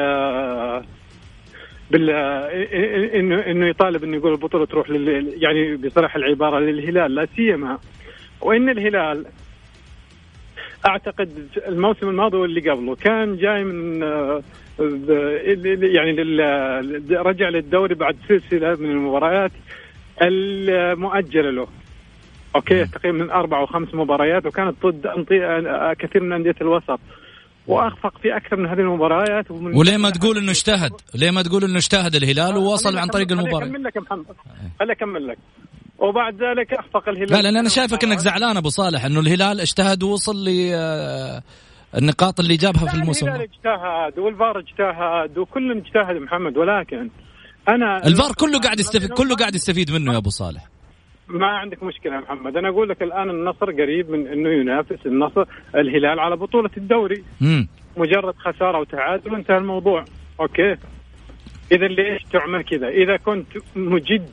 [1.92, 2.10] بال
[3.16, 5.34] إنه إنه يطالب إنه يقول البطولة تروح لل...
[5.44, 7.78] يعني بصراحة العبارة للهلال لا سيما.
[8.42, 9.26] وإن الهلال
[10.88, 14.42] أعتقد الموسم الماضي واللي قبله كان جاي من آه،
[15.82, 16.12] يعني
[17.12, 19.52] رجع للدوري بعد سلسلة من المباريات
[20.22, 21.68] المؤجلة له.
[22.56, 27.00] أوكي تقريبا من أربع أو خمس مباريات وكانت ضد أنطي- كثير من أندية الوسط.
[27.68, 31.64] وأخفق في أكثر من هذه المباريات ومن وليه ما تقول إنه اجتهد؟ ليه ما تقول
[31.64, 34.26] إنه اجتهد الهلال ووصل خليني عن طريق المباراه خليني أكمل لك يا محمد.
[34.80, 35.38] خليني أكمل لك.
[36.00, 37.32] وبعد ذلك أخفق الهلال.
[37.32, 40.50] لا لأن أنا شايفك إنك زعلان أبو صالح إنه الهلال اجتهد ووصل ل
[41.98, 43.28] النقاط اللي جابها في الموسم.
[43.28, 47.10] الهلال اجتهد والفار اجتهد وكل اجتهد محمد ولكن
[47.70, 50.77] أنا الفار كله قاعد يستفيد كله قاعد يستفيد منه يا أبو صالح.
[51.30, 52.58] ما عندك مشكلة يا محمد.
[52.58, 57.24] أنا أقول لك الآن النصر قريب من إنه ينافس النصر الهلال على بطولة الدوري.
[57.42, 60.06] امم مجرد خسارة وتعادل وانتهى الموضوع.
[60.40, 60.76] أوكي؟
[61.72, 64.30] إذا ليش تعمل كذا؟ إذا كنت مجد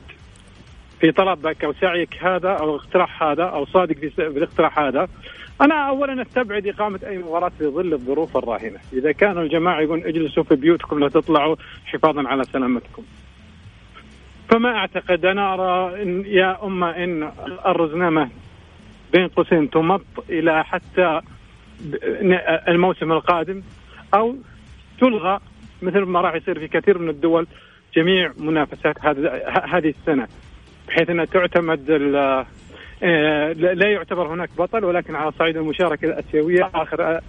[0.99, 5.07] في طلبك أو سعيك هذا أو اقتراح هذا أو صادق في في الاقتراح هذا
[5.61, 8.79] أنا اولا أستبعد إقامة أي مباراة في ظل الظروف الراهنة.
[8.93, 11.55] إذا كانوا الجماعة يقولون اجلسوا في بيوتكم لا تطلعوا
[11.85, 13.03] حفاظا على سلامتكم.
[14.49, 17.31] فما أعتقد أنا أرى إن يا اما إن
[17.65, 18.29] الرزنامه
[19.13, 21.21] بين قوسين تمط إلى حتى
[22.67, 23.61] الموسم القادم
[24.13, 24.35] أو
[24.99, 25.39] تلغى
[25.81, 27.47] مثل ما راح يصير في كثير من الدول
[27.95, 29.05] جميع منافسات
[29.73, 30.27] هذه السنة
[30.87, 31.91] بحيث أنها تعتمد
[33.03, 37.19] آه، لا يعتبر هناك بطل ولكن على صعيد المشاركة الأسيوية آخر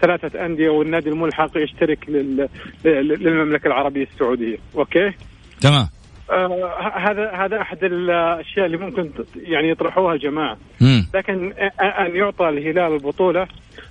[0.00, 2.48] ثلاثة أندية والنادي الملحق يشترك لل-
[2.84, 5.12] لل- للمملكة العربية السعودية، أوكي؟
[5.60, 5.88] تمام
[6.30, 12.92] آه هذا هذا أحد الأشياء اللي ممكن يعني يطرحوها الجماعه، امم لكن أن يعطى الهلال
[12.92, 13.46] البطولة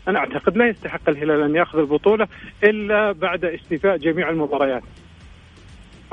[0.07, 2.27] أنا أعتقد لا يستحق الهلال أن يأخذ البطولة
[2.63, 4.83] إلا بعد استيفاء جميع المباريات.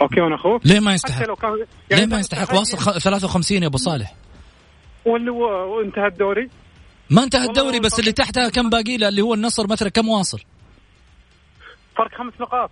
[0.00, 1.50] أوكي وأنا أخوك؟ ليه ما حتى يستحق لو كان
[1.90, 4.14] ليه ما يستحق؟ وأصل خ- 53 يا أبو صالح.
[5.04, 6.48] واللي وانتهى الدوري؟
[7.11, 10.38] ما انتهى الدوري بس اللي تحتها كم باقي له اللي هو النصر مثلا كم واصل؟
[11.96, 12.70] فرق خمس نقاط.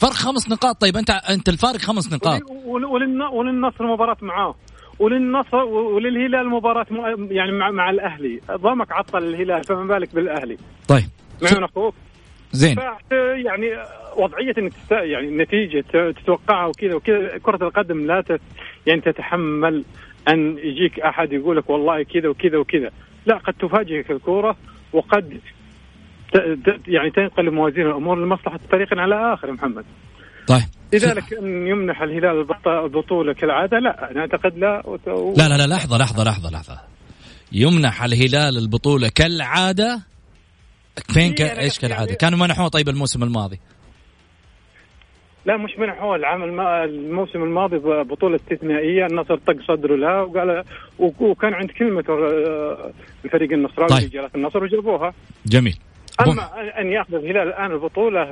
[0.00, 0.80] فرق خمس نقاط.
[0.80, 2.40] طيب أنت أنت الفارق خمس نقاط.
[2.64, 4.54] ول- وللن- وللنصر مباراة معاه.
[4.98, 8.40] وللنصر وللهلال مباراة م- يعني مع, مع الأهلي.
[8.50, 10.56] ضمك عطل الهلال فما بالك بالأهلي.
[10.88, 11.04] طيب.
[11.42, 11.94] معون أخوك.
[12.52, 12.76] زين.
[13.44, 13.66] يعني
[14.16, 14.72] وضعية إنك.
[14.90, 17.38] يعني النتيجة ت- تتوقعها وكذا وكذا.
[17.42, 18.40] كرة القدم لا تت...
[18.86, 19.84] يعني تتحمل
[20.28, 22.90] أن يجيك أحد يقول لك والله كذا وكذا وكذا.
[23.26, 24.56] لا قد تفاجئك الكورة
[24.92, 25.40] وقد.
[26.88, 29.84] يعني تنقلب موازين الأمور لمصلحة فريق على آخر محمد
[30.46, 30.62] طيب
[30.92, 35.08] لذلك إن يمنح الهلال البط- البطولة كالعادة لا أنا أعتقد لا وت-.
[35.38, 36.80] لا لا لا لحظة لحظة لحظة لحظة
[37.52, 40.00] يمنح الهلال البطولة كالعادة
[41.14, 41.40] فين ك...
[41.40, 43.58] أنا إيش؟ يعني- كانوا منحوه طيب الموسم الماضي
[45.46, 46.60] لا مش منحوه العام الم...
[46.60, 50.64] الموسم الماضي ب- بطولة استثنائية النصر طق صدره لها وقال.
[50.98, 52.92] وكان عند كلمة آه،
[53.24, 54.08] الفريق النصراوي طيب.
[54.08, 55.14] رجالات النصر وجابوها
[55.46, 55.78] جميل
[56.20, 58.24] أما أن يأخذ الهلال الآن البطولة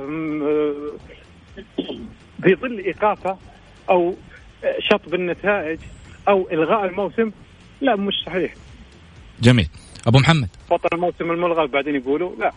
[2.43, 3.37] في ظل إيقافه
[3.89, 4.15] أو
[4.91, 5.79] شطب النتائج
[6.27, 7.31] أو إلغاء الموسم
[7.81, 8.53] لا مش صحيح.
[9.41, 9.69] جميل.
[10.07, 10.49] أبو محمد.
[10.71, 12.51] بطل الموسم الملغى بعدين يقولوا لا.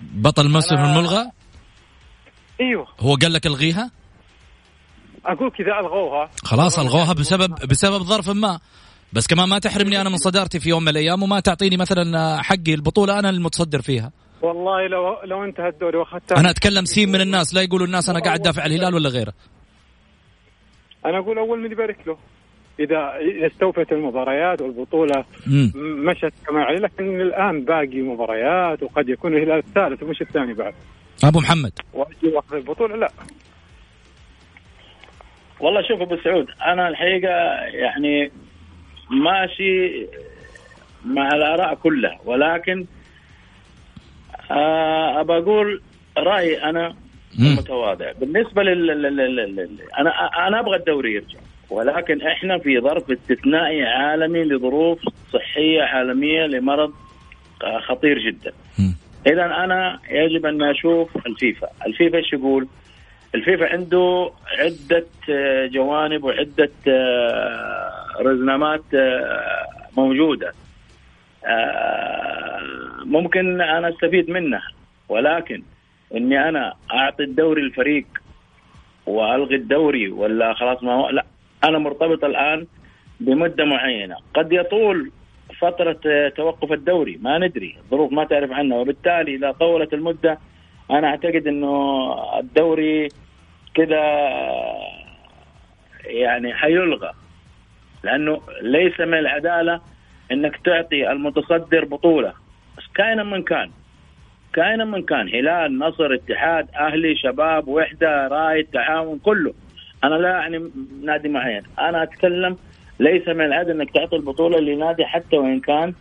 [0.00, 1.30] بطل الموسم أنا- الملغى؟
[2.60, 2.86] أيوه.
[3.00, 3.90] هو قال لك ألغيها؟
[5.26, 6.30] أقول كذا ألغوها.
[6.44, 7.12] خلاص ألغوها.
[7.12, 8.60] بسبب بسبب ظرف ما.
[9.12, 12.74] بس كمان ما تحرمني أنا من صدارتي في يوم من الأيام وما تعطيني مثلا حقي
[12.74, 14.12] البطولة أنا المتصدر فيها.
[14.42, 16.40] والله لو لو انتهى الدوري وأخذتها.
[16.40, 19.32] أنا أتكلم سين من الناس لا يقولوا الناس أنا قاعد دافع عن الهلال ولا غيره.
[21.06, 22.16] أنا أقول أول من يبارك له.
[22.80, 25.72] إذا اذا استوفت المباريات والبطولة مم.
[26.06, 30.74] مشت كما عليه لكن الآن باقي مباريات وقد يكون الهلال الثالث ومش الثاني بعد.
[31.24, 31.72] أبو محمد.
[31.94, 33.12] وأجي وأخذ البطولة؟ لا.
[35.60, 37.34] والله شوف أبو سعود أنا الحقيقة
[37.82, 38.32] يعني
[39.12, 40.06] ماشي
[41.04, 42.86] مع الآراء كلها ولكن
[44.50, 45.82] آه أبى أقول
[46.18, 46.94] رأيي أنا.
[47.38, 49.80] متواضع بالنسبة لل...
[49.98, 50.10] أنا
[50.48, 51.38] أنا أبغى الدوري يرجع
[51.70, 54.98] ولكن إحنا في ظرف استثنائي عالمي لظروف
[55.32, 56.92] صحية عالمية لمرض
[57.64, 58.52] آه، خطير جدا.
[59.26, 62.68] اذا أنا يجب أن أشوف الفيفا الفيفا إيش يقول
[63.34, 69.66] الفيفا عنده عدة آه، جوانب وعدة آه، رزنامات آه،
[69.96, 70.52] موجودة.
[71.46, 72.60] آه،
[73.04, 74.62] ممكن أنا أستفيد منها
[75.08, 75.62] ولكن
[76.16, 78.06] إني أنا أعطي الدوري الفريق
[79.06, 81.24] وألغي الدوري ولا خلاص ما هو لا.
[81.64, 82.66] أنا مرتبط الآن
[83.20, 84.16] بمدة معينة.
[84.34, 85.10] قد يطول
[85.60, 88.78] فترة آه، توقف الدوري ما ندري الظروف ما تعرف عنها.
[88.78, 90.38] وبالتالي إذا طولت المدة
[90.90, 93.08] أنا أعتقد إنه الدوري
[93.80, 94.88] آه،
[96.04, 97.12] يعني حيلغى
[98.04, 99.80] لأنه ليس من العدالة
[100.32, 102.32] إنك تعطي المتصدر بطولة.
[102.94, 103.70] كائنا من كان
[104.52, 105.28] كائنا من كان.
[105.28, 109.54] هلال نصر اتحاد أهلي شباب وحدة رايد تعاون كله.
[110.04, 110.70] أنا لا يعني
[111.02, 112.56] نادي معين أنا أتكلم
[113.00, 115.94] ليس من العدل إنك تعطي البطولة لنادي حتى وإن كان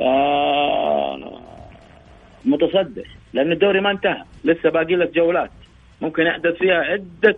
[0.00, 1.40] آه
[2.44, 4.22] متصدر لأن الدوري ما انتهى.
[4.44, 5.50] لسه باقي لك جولات.
[6.00, 7.36] ممكن يحدث فيها عدة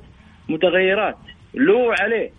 [0.49, 1.17] متغيرات.
[1.55, 2.31] له عليه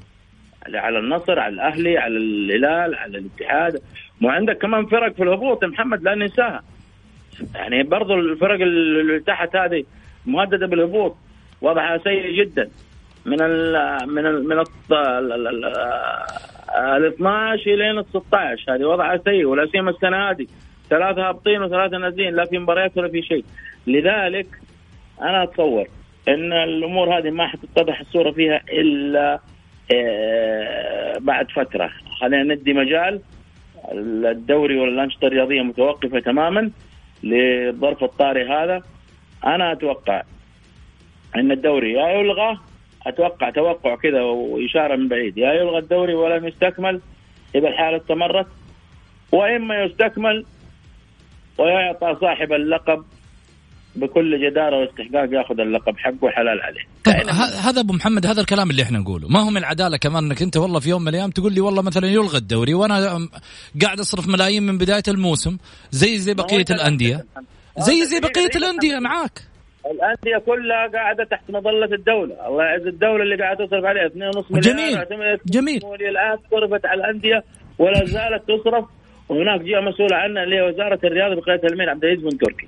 [0.73, 3.81] على النصر على الأهلي على الهلال على الاتحاد.
[4.21, 6.63] وعندك كمان فرق في الهبوط محمد لا ننساها.
[7.55, 9.83] يعني برضو الفرق اللي تحت هذه
[10.25, 11.15] مهددة بالهبوط
[11.61, 12.69] وضعها سيء جدا.
[13.25, 13.73] من ال
[14.07, 14.65] من ال من ال
[17.05, 20.47] 12 إلى ال 16 هذه وضعها سيء ولا سيما السنة هذه.
[20.89, 23.45] ثلاثة هابطين وثلاثة نازلين لا في مباريات ولا في شيء.
[23.87, 24.47] لذلك
[25.21, 25.87] أنا أتصور
[26.27, 29.39] إن الأمور هذه ما حتتضح الصورة فيها إلا
[29.95, 31.89] آه، بعد فترة.
[32.19, 33.21] خلينا ندي مجال.
[33.91, 36.71] الدوري والأنشطة الرياضية متوقفة تماما
[37.23, 38.83] للظرف الطارئ هذا.
[39.45, 40.23] أنا أتوقع
[41.35, 42.57] إن الدوري يا يلغى
[43.07, 45.37] أتوقع توقع كذا وإشارة من بعيد.
[45.37, 47.01] يا يلغى الدوري ولم يستكمل
[47.55, 48.47] إذا الحالة استمرت
[49.31, 50.45] وإما يستكمل
[51.57, 53.05] ويعطى صاحب اللقب
[53.95, 56.81] بكل جدارة واستحقاق ياخذ اللقب حقه حلال عليه.
[57.03, 57.29] طيب
[57.65, 60.57] هذا أبو محمد هذا الكلام اللي إحنا نقوله، ما هو من العدالة كمان إنك أنت
[60.57, 63.27] والله في يوم من الأيام تقول لي والله مثلا يلغى الدوري وأنا
[63.81, 65.57] قاعد أصرف ملايين من بداية الموسم
[65.91, 67.25] زي زي بقية الأندية.
[67.77, 69.41] زي زي بقية الأندية معاك.
[69.85, 75.05] الأندية كلها قاعدة تحت مظلة الدولة، الله يعز الدولة اللي قاعدة تصرف عليها 2.5 مليار
[75.05, 75.81] جميل جميل.
[76.01, 77.43] الآن صرفت على الأندية
[77.77, 78.85] ولا زالت تصرف.
[79.29, 82.67] وهناك جهة مسؤولة عنها اللي هي وزارة الرياضة بقيادة الامير عبد العزيز بن تركي.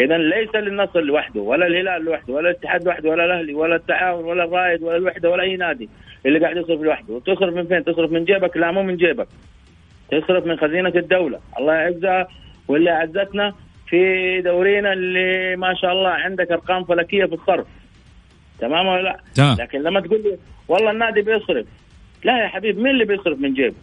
[0.00, 4.44] اذا ليس للنصر لوحده ولا الهلال لوحده ولا الاتحاد لوحده ولا الأهلي ولا التعاون ولا
[4.44, 5.88] الرائد ولا الوحدة ولا أي نادي
[6.26, 9.28] اللي قاعد يصرف لوحده، تصرف من فين؟ تصرف من جيبك؟ لا مو من جيبك.
[10.10, 12.28] تصرف من خزينة الدولة، الله يعزها
[12.68, 13.54] واللي أعزتنا
[13.88, 17.66] في دورينا اللي ما شاء الله عندك أرقام فلكية في الصرف.
[18.58, 19.56] تمام ولا لا؟ تمام.
[19.60, 20.38] لكن لما تقول لي
[20.68, 21.66] والله النادي بيصرف
[22.24, 23.74] لا يا حبيبي مين اللي بيصرف من جيبه؟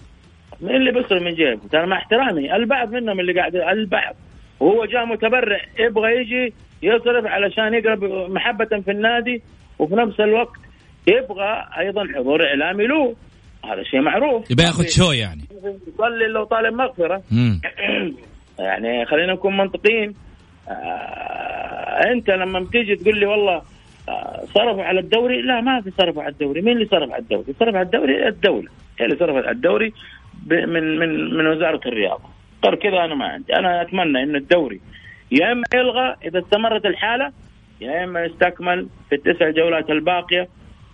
[0.62, 4.16] مين اللي بيصرف من جيبه؟ ترى مع احترامي البعض منهم اللي قاعد البعض
[4.64, 6.54] وهو جاء متبرع يبغى يجي
[6.84, 9.42] يصرف علشان يقرب محبة في النادي
[9.80, 10.60] وفي نفس الوقت
[11.08, 13.16] يبغى أيضا حضور إعلامي له.
[13.66, 14.52] هذا شيء معروف.
[14.52, 15.42] يبغى ياخذ شو يعني؟
[15.88, 17.24] يصلي لو طالب مغفرة.
[18.60, 20.14] يعني خلينا نكون منطقيين.
[20.70, 23.62] آه أنت لما بتيجي تقول لي والله
[24.10, 26.62] آه صرفوا على الدوري لا ما في صرفوا على الدوري.
[26.62, 28.70] مين اللي صرف على الدوري؟ صرف على الدوري الدولة.
[29.00, 29.94] هي اللي صرفت على الدوري
[30.48, 32.33] من من من وزارة الرياضة.
[32.66, 33.56] غير كذا أنا ما عندي.
[33.56, 34.82] أنا أتمنى إنه الدوري
[35.32, 37.32] يا إما يلغى إذا استمرت الحالة
[37.82, 40.48] يا إما يستكمل في التسع جولات الباقية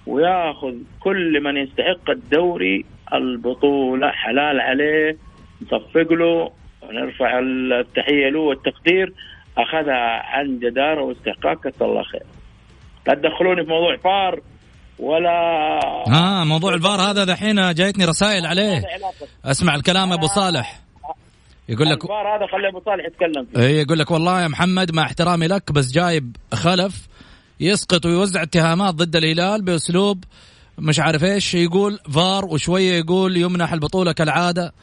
[0.07, 5.17] وياخذ كل من يستحق الدوري البطولة حلال عليه
[5.61, 6.51] نصفق له
[6.81, 9.13] ونرفع التحية له والتقدير
[9.57, 12.23] أخذها عن جداره واستحقاق كثر الله خير.
[13.07, 14.39] لا تدخلوني في موضوع فار
[14.99, 15.29] ولا
[16.07, 18.81] آه موضوع الفار هذا دحين جايتني رسائل عليه.
[19.45, 20.88] أسمع الكلام أبو صالح.
[21.69, 23.59] يقول لك هذا خلي أبو صالح يتكلم فيه.
[23.59, 27.07] اي يقول لك والله يا محمد مع احترامي لك بس جايب خلف
[27.59, 30.23] يسقط ويوزع اتهامات ضد الهلال بأسلوب
[30.77, 34.73] مش عارف إيش يقول فار وشوية يقول يمنح البطولة كالعادة.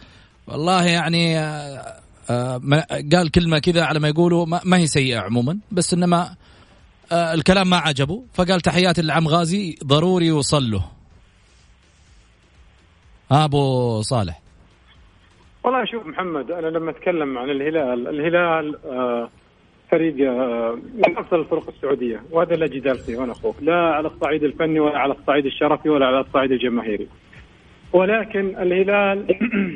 [0.47, 2.61] والله يعني آه آه
[3.12, 6.34] قال كلمة كذا على ما يقولوا ما هي سيئة عموما بس إنما
[7.12, 10.84] آه الكلام ما عجبه فقال تحياتي للعم غازي ضروري يوصل له.
[13.30, 14.45] أبو صالح.
[15.66, 19.30] والله شوف محمد أنا لما أتكلم عن الهلال الهلال آه
[19.90, 24.44] فريق آه من أفضل الفرق السعودية وهذا لا جدال فيه وأنا أخوك لا على الصعيد
[24.44, 27.08] الفني ولا على الصعيد الشرفي ولا على الصعيد الجماهيري.
[27.92, 29.26] ولكن الهلال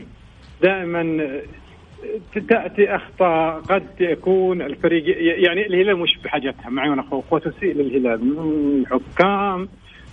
[0.63, 1.31] دائما
[2.49, 5.05] تأتي أخطاء قد تكون الفريق
[5.45, 9.69] يعني الهلال مش بحاجتها معي وأنا أخوك وتسيء للهلال من حكام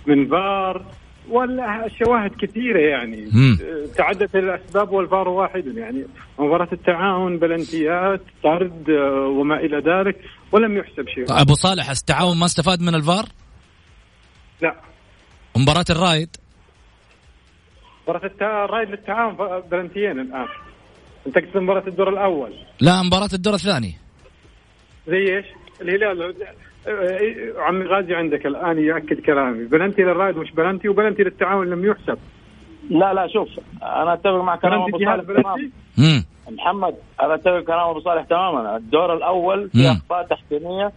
[0.06, 0.84] من فار.
[1.30, 3.28] ولا الشواهد كثيرة يعني.
[3.32, 3.58] مم.
[3.96, 6.04] تعدت الأسباب والفار واحد يعني.
[6.38, 8.90] مباراة التعاون بلنتيات طرد
[9.38, 10.20] وما إلى ذلك
[10.52, 11.24] ولم يحسب شيء.
[11.30, 13.24] أبو صالح التعاون ما استفاد من الفار؟
[14.62, 14.74] لا.
[15.56, 16.36] مباراة الرايد
[18.08, 20.46] مباراة الرايد للتعاون بلنتيين الآن.
[21.26, 22.52] أنت قصد مباراة الدور الأول.
[22.80, 23.94] لا مباراة الدور الثاني.
[25.08, 25.46] زي إيش؟
[25.80, 26.34] الهلال.
[27.58, 29.64] عمي غازي عندك الآن يأكد كلامي.
[29.64, 32.18] بلنتي للرايد مش بلنتي وبلنتي للتعاون لم يحسب.
[32.90, 33.48] لا لا شوف
[33.82, 38.76] أنا أتفق مع كلام أبو صالح تماما محمد أنا أتفق كلام أبو صالح تماما.
[38.76, 40.92] الدور الأول في اخطاء تحكيمية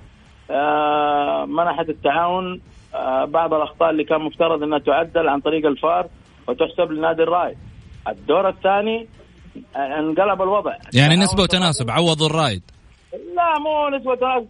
[0.51, 2.61] آه منحت التعاون
[2.95, 6.07] آه بعض الأخطاء اللي كان مفترض أنها تعدل عن طريق الفار
[6.47, 7.57] وتحسب لنادي الرايد
[8.07, 9.07] الدور الثاني
[9.75, 10.73] انقلب الوضع.
[10.93, 12.61] يعني نسبة وتناسب عوضوا الرايد
[13.12, 14.47] لا مو نسبة تناسب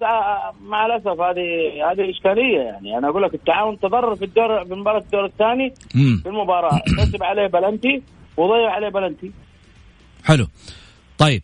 [0.62, 1.47] مع الأسف هذه
[1.91, 2.97] هذه إشكالية يعني.
[2.97, 6.82] أنا أقول لك التعاون تضرر في الدور في مباراة الدور الثاني في المباراة.
[6.99, 8.01] نسب عليه بلنتي
[8.38, 9.32] وضيع عليه بلنتي.
[10.24, 10.47] حلو.
[11.18, 11.43] طيب.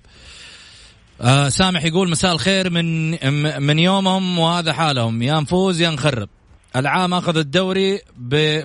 [1.22, 3.12] آه سامح يقول مساء الخير من
[3.64, 5.22] من يومهم وهذا حالهم.
[5.22, 6.30] يا نفوز يا نخرب.
[6.76, 8.02] العام أخذ الدوري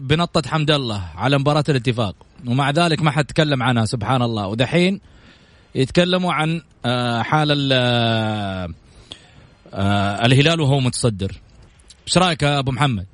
[0.01, 2.15] بنطة حمد الله على مباراة الاتفاق.
[2.49, 4.47] ومع ذلك ما حد تكلم عنها سبحان الله.
[4.47, 5.01] ودحين
[5.75, 6.61] يتكلموا عن
[7.23, 8.69] حال آه
[10.27, 11.33] الهلال وهو متصدر.
[12.07, 13.07] إيش رأيك يا أبو محمد؟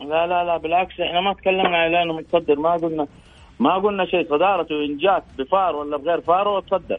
[0.00, 2.54] لا لا لا بالعكس إحنا ما تكلمنا عن إنه متصدر.
[2.56, 3.06] ما قلنا
[3.60, 4.24] ما قلنا شيء.
[4.24, 6.98] صدارته إن جات بفار ولا بغير فار هو تصدر.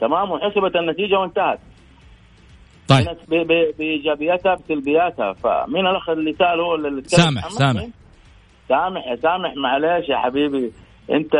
[0.00, 1.58] تمام؟ وحسبت النتيجة وانتهت.
[2.88, 3.06] طيب.
[3.78, 5.32] بإيجابياتها بسلبياتها.
[5.32, 7.86] فمين الأخ اللي سال هو اللي؟ سامح، سامح.
[8.68, 9.06] سامح.
[9.06, 10.72] يا سامح معلش يا حبيبي.
[11.10, 11.34] أنت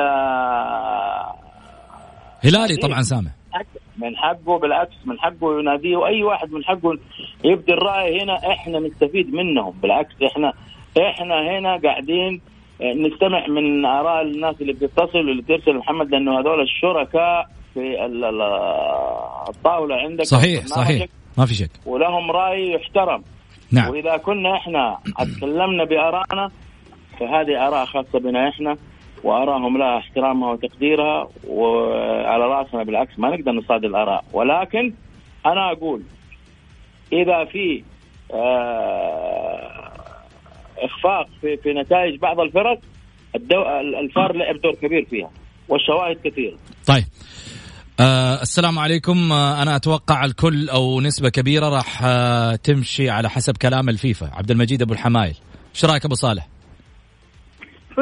[2.45, 3.67] هلالي طبعا سامع حق
[3.97, 6.99] من حقه بالعكس من حقه يناديه وأي واحد من حقه
[7.45, 9.71] يبدي الرأي هنا إحنا نستفيد منهم.
[9.83, 10.53] بالعكس إحنا
[10.99, 12.41] إحنا هنا قاعدين
[12.83, 18.43] نستمع من آراء الناس اللي بتتصل واللي ترسل محمد لأنه هذول الشركاء في ال- ال-
[19.49, 20.25] الطاولة عندك.
[20.25, 21.07] صحيح صحيح.
[21.39, 21.71] ما في شك.
[21.87, 23.23] ولهم رأي يحترم.
[23.73, 23.91] نعم.
[23.91, 24.99] وإذا كنا إحنا
[25.37, 26.51] تكلمنا بارائنا
[27.21, 28.77] فهذه آراء خاصة بنا إحنا.
[29.25, 34.25] وارائهم لها احترامها وتقديرها وعلى رأسنا بالعكس ما نقدر نصادر الآراء.
[34.33, 34.93] ولكن
[35.47, 36.03] أنا أقول
[37.13, 37.83] إذا في
[38.35, 39.93] آه،
[40.79, 42.79] إخفاق في, في نتائج بعض الفرق.
[44.01, 45.31] الفار لعب دور كبير فيها
[45.69, 46.57] والشواهد كثيرة.
[46.87, 47.05] طيب.
[48.01, 49.33] آه السلام عليكم.
[49.33, 54.31] آه أنا أتوقع الكل أو نسبة كبيرة راح آه تمشي على حسب كلام الفيفا.
[54.35, 55.37] عبد المجيد أبو الحمايل.
[55.75, 56.47] إيش رأيك أبو صالح؟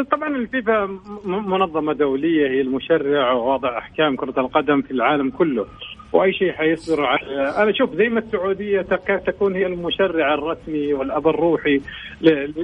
[0.02, 5.66] طبعا الفيفا منظمة دولية هي المشرع ووضع أحكام كرة القدم في العالم كله
[6.12, 11.28] وأي شيء حيصدر على أنا شوف زي ما السعودية تكاد تكون هي المشرع الرسمي والأب
[11.28, 11.80] الروحي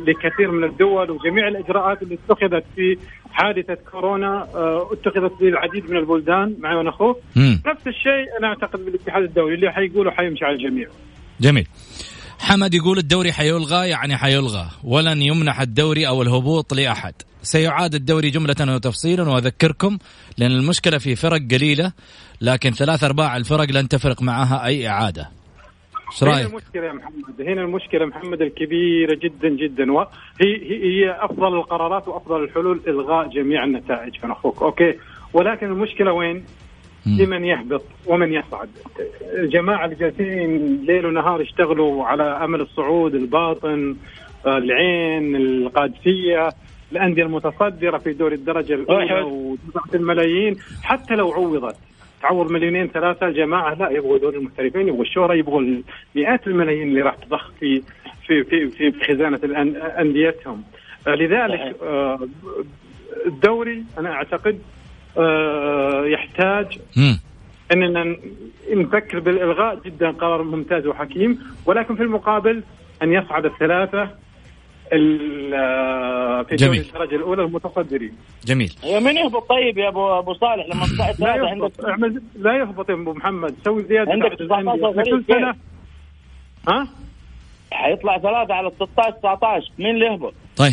[0.06, 2.98] لكثير من الدول وجميع الإجراءات اللي اتخذت في
[3.32, 7.16] حادثة كورونا آه، اتخذت في العديد من البلدان معي وأنا أخوه.
[7.36, 7.60] مم.
[7.66, 10.88] نفس الشيء أنا أعتقد بالاتحاد الدولي اللي حيقوله حيمشي على الجميع.
[11.40, 11.66] جميل.
[12.38, 14.66] حمد يقول الدوري حيلغى يعني حيلغى.
[14.84, 17.14] ولن يمنح الدوري أو الهبوط لأحد.
[17.42, 19.98] سيعاد الدوري جملة وتفصيلا وأذكركم
[20.38, 21.92] لأن المشكلة في فرق قليلة
[22.40, 25.30] لكن ثلاث أرباع الفرق لن تفرق معها أي إعادة.
[26.12, 27.40] إيش هنا رأيك؟ المشكلة يا محمد.
[27.40, 29.92] هنا المشكلة محمد الكبيرة جدا جدا.
[29.92, 30.06] وهي
[30.40, 34.12] هي هي أفضل القرارات وأفضل الحلول إلغاء جميع النتائج.
[34.24, 34.62] من أخوك.
[34.62, 34.94] أوكي.
[35.32, 36.44] ولكن المشكلة وين؟
[37.06, 38.68] لمن يهبط ومن يصعد.
[39.34, 43.96] الجماعه اللي جالسين ليل ونهار يشتغلوا على أمل الصعود الباطن
[44.46, 46.48] العين القادسية
[46.92, 49.22] الأندية المتصدرة في دوري الدرجة الأولى أحد.
[49.22, 50.56] ودفعت الملايين.
[50.82, 51.76] حتى لو عوضت
[52.22, 55.82] تعوض مليونين ثلاثة الجماعه لا يبغوا دوري المحترفين يبغوا الشهرة يبغوا
[56.14, 57.82] مئات الملايين اللي راح تضخ في
[58.26, 59.28] في في في
[60.00, 60.62] أنديتهم.
[61.06, 62.28] آه، لذلك آه،
[63.26, 64.83] الدوري أنا أعتقد آه،
[66.12, 67.20] يحتاج مم.
[67.72, 68.16] اننا
[68.72, 69.78] نفكر بالإلغاء.
[69.84, 71.38] جدا قرار ممتاز وحكيم.
[71.66, 72.62] ولكن في المقابل
[73.02, 74.08] أن يصعد الثلاثة
[74.92, 76.80] ال- آه، في جميل.
[76.80, 78.12] الدرجة الأولى المتصدرين.
[78.44, 78.72] جميل.
[78.84, 81.84] من يهبط طيب يا ابو أبو صالح؟ لما تطلع لا الثلاثه عندك يهبط.
[81.84, 83.54] اعمل لا يهبط يا أبو محمد.
[83.64, 84.72] سوي زيادة عندك عدد الأندية.
[84.72, 85.54] 19 إحنا كل سنه
[86.68, 86.88] ها؟
[87.72, 90.72] حيطلع ثلاثة على 16 19 مين اللي يهبط؟ طيب.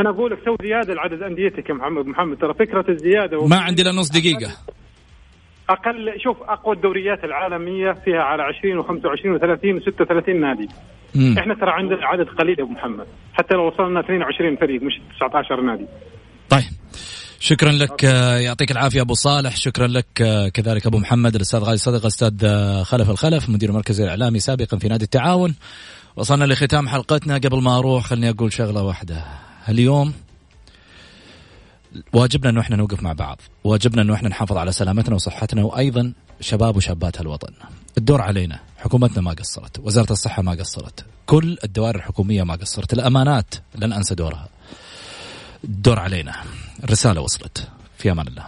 [0.00, 2.06] أنا أقول لك سوي زيادة لعدد أنديتك يا محمد.
[2.06, 4.52] محمد ترى فكرة الزيادة ما عندي إلا نص دقيقة.
[5.70, 10.68] أقل شوف أقوى الدوريات العالمية فيها على 20 و25 و30 و36 نادي.
[11.14, 11.38] مم.
[11.38, 13.06] إحنا ترى عندنا عدد قليل يا أبو محمد.
[13.32, 15.86] حتى لو وصلنا 22 فريق مش 19 نادي.
[16.48, 16.64] طيب.
[17.40, 19.56] شكرا لك آه، يعطيك العافية أبو صالح.
[19.56, 24.00] شكرا لك آه، كذلك أبو محمد الأستاذ غالي صدقه أستاذ آه، خلف الخلف مدير المركز
[24.00, 25.54] الإعلامي سابقا في نادي التعاون.
[26.16, 27.34] وصلنا لختام حلقتنا.
[27.34, 29.49] قبل ما أروح خليني أقول شغلة واحدة.
[29.68, 30.12] اليوم
[32.12, 33.40] واجبنا إنه إحنا نوقف مع بعض.
[33.64, 37.52] واجبنا إنه إحنا نحافظ على سلامتنا وصحتنا وأيضا شباب وشابات هالوطن.
[37.98, 38.60] الدور علينا.
[38.76, 39.78] حكومتنا ما قصرت.
[39.78, 41.04] وزارة الصحة ما قصرت.
[41.26, 42.92] كل الدوائر الحكومية ما قصرت.
[42.92, 44.48] الأمانات لن أنسى دورها.
[45.64, 46.34] الدور علينا.
[46.84, 47.68] الرسالة وصلت.
[47.98, 48.46] في أمان الله.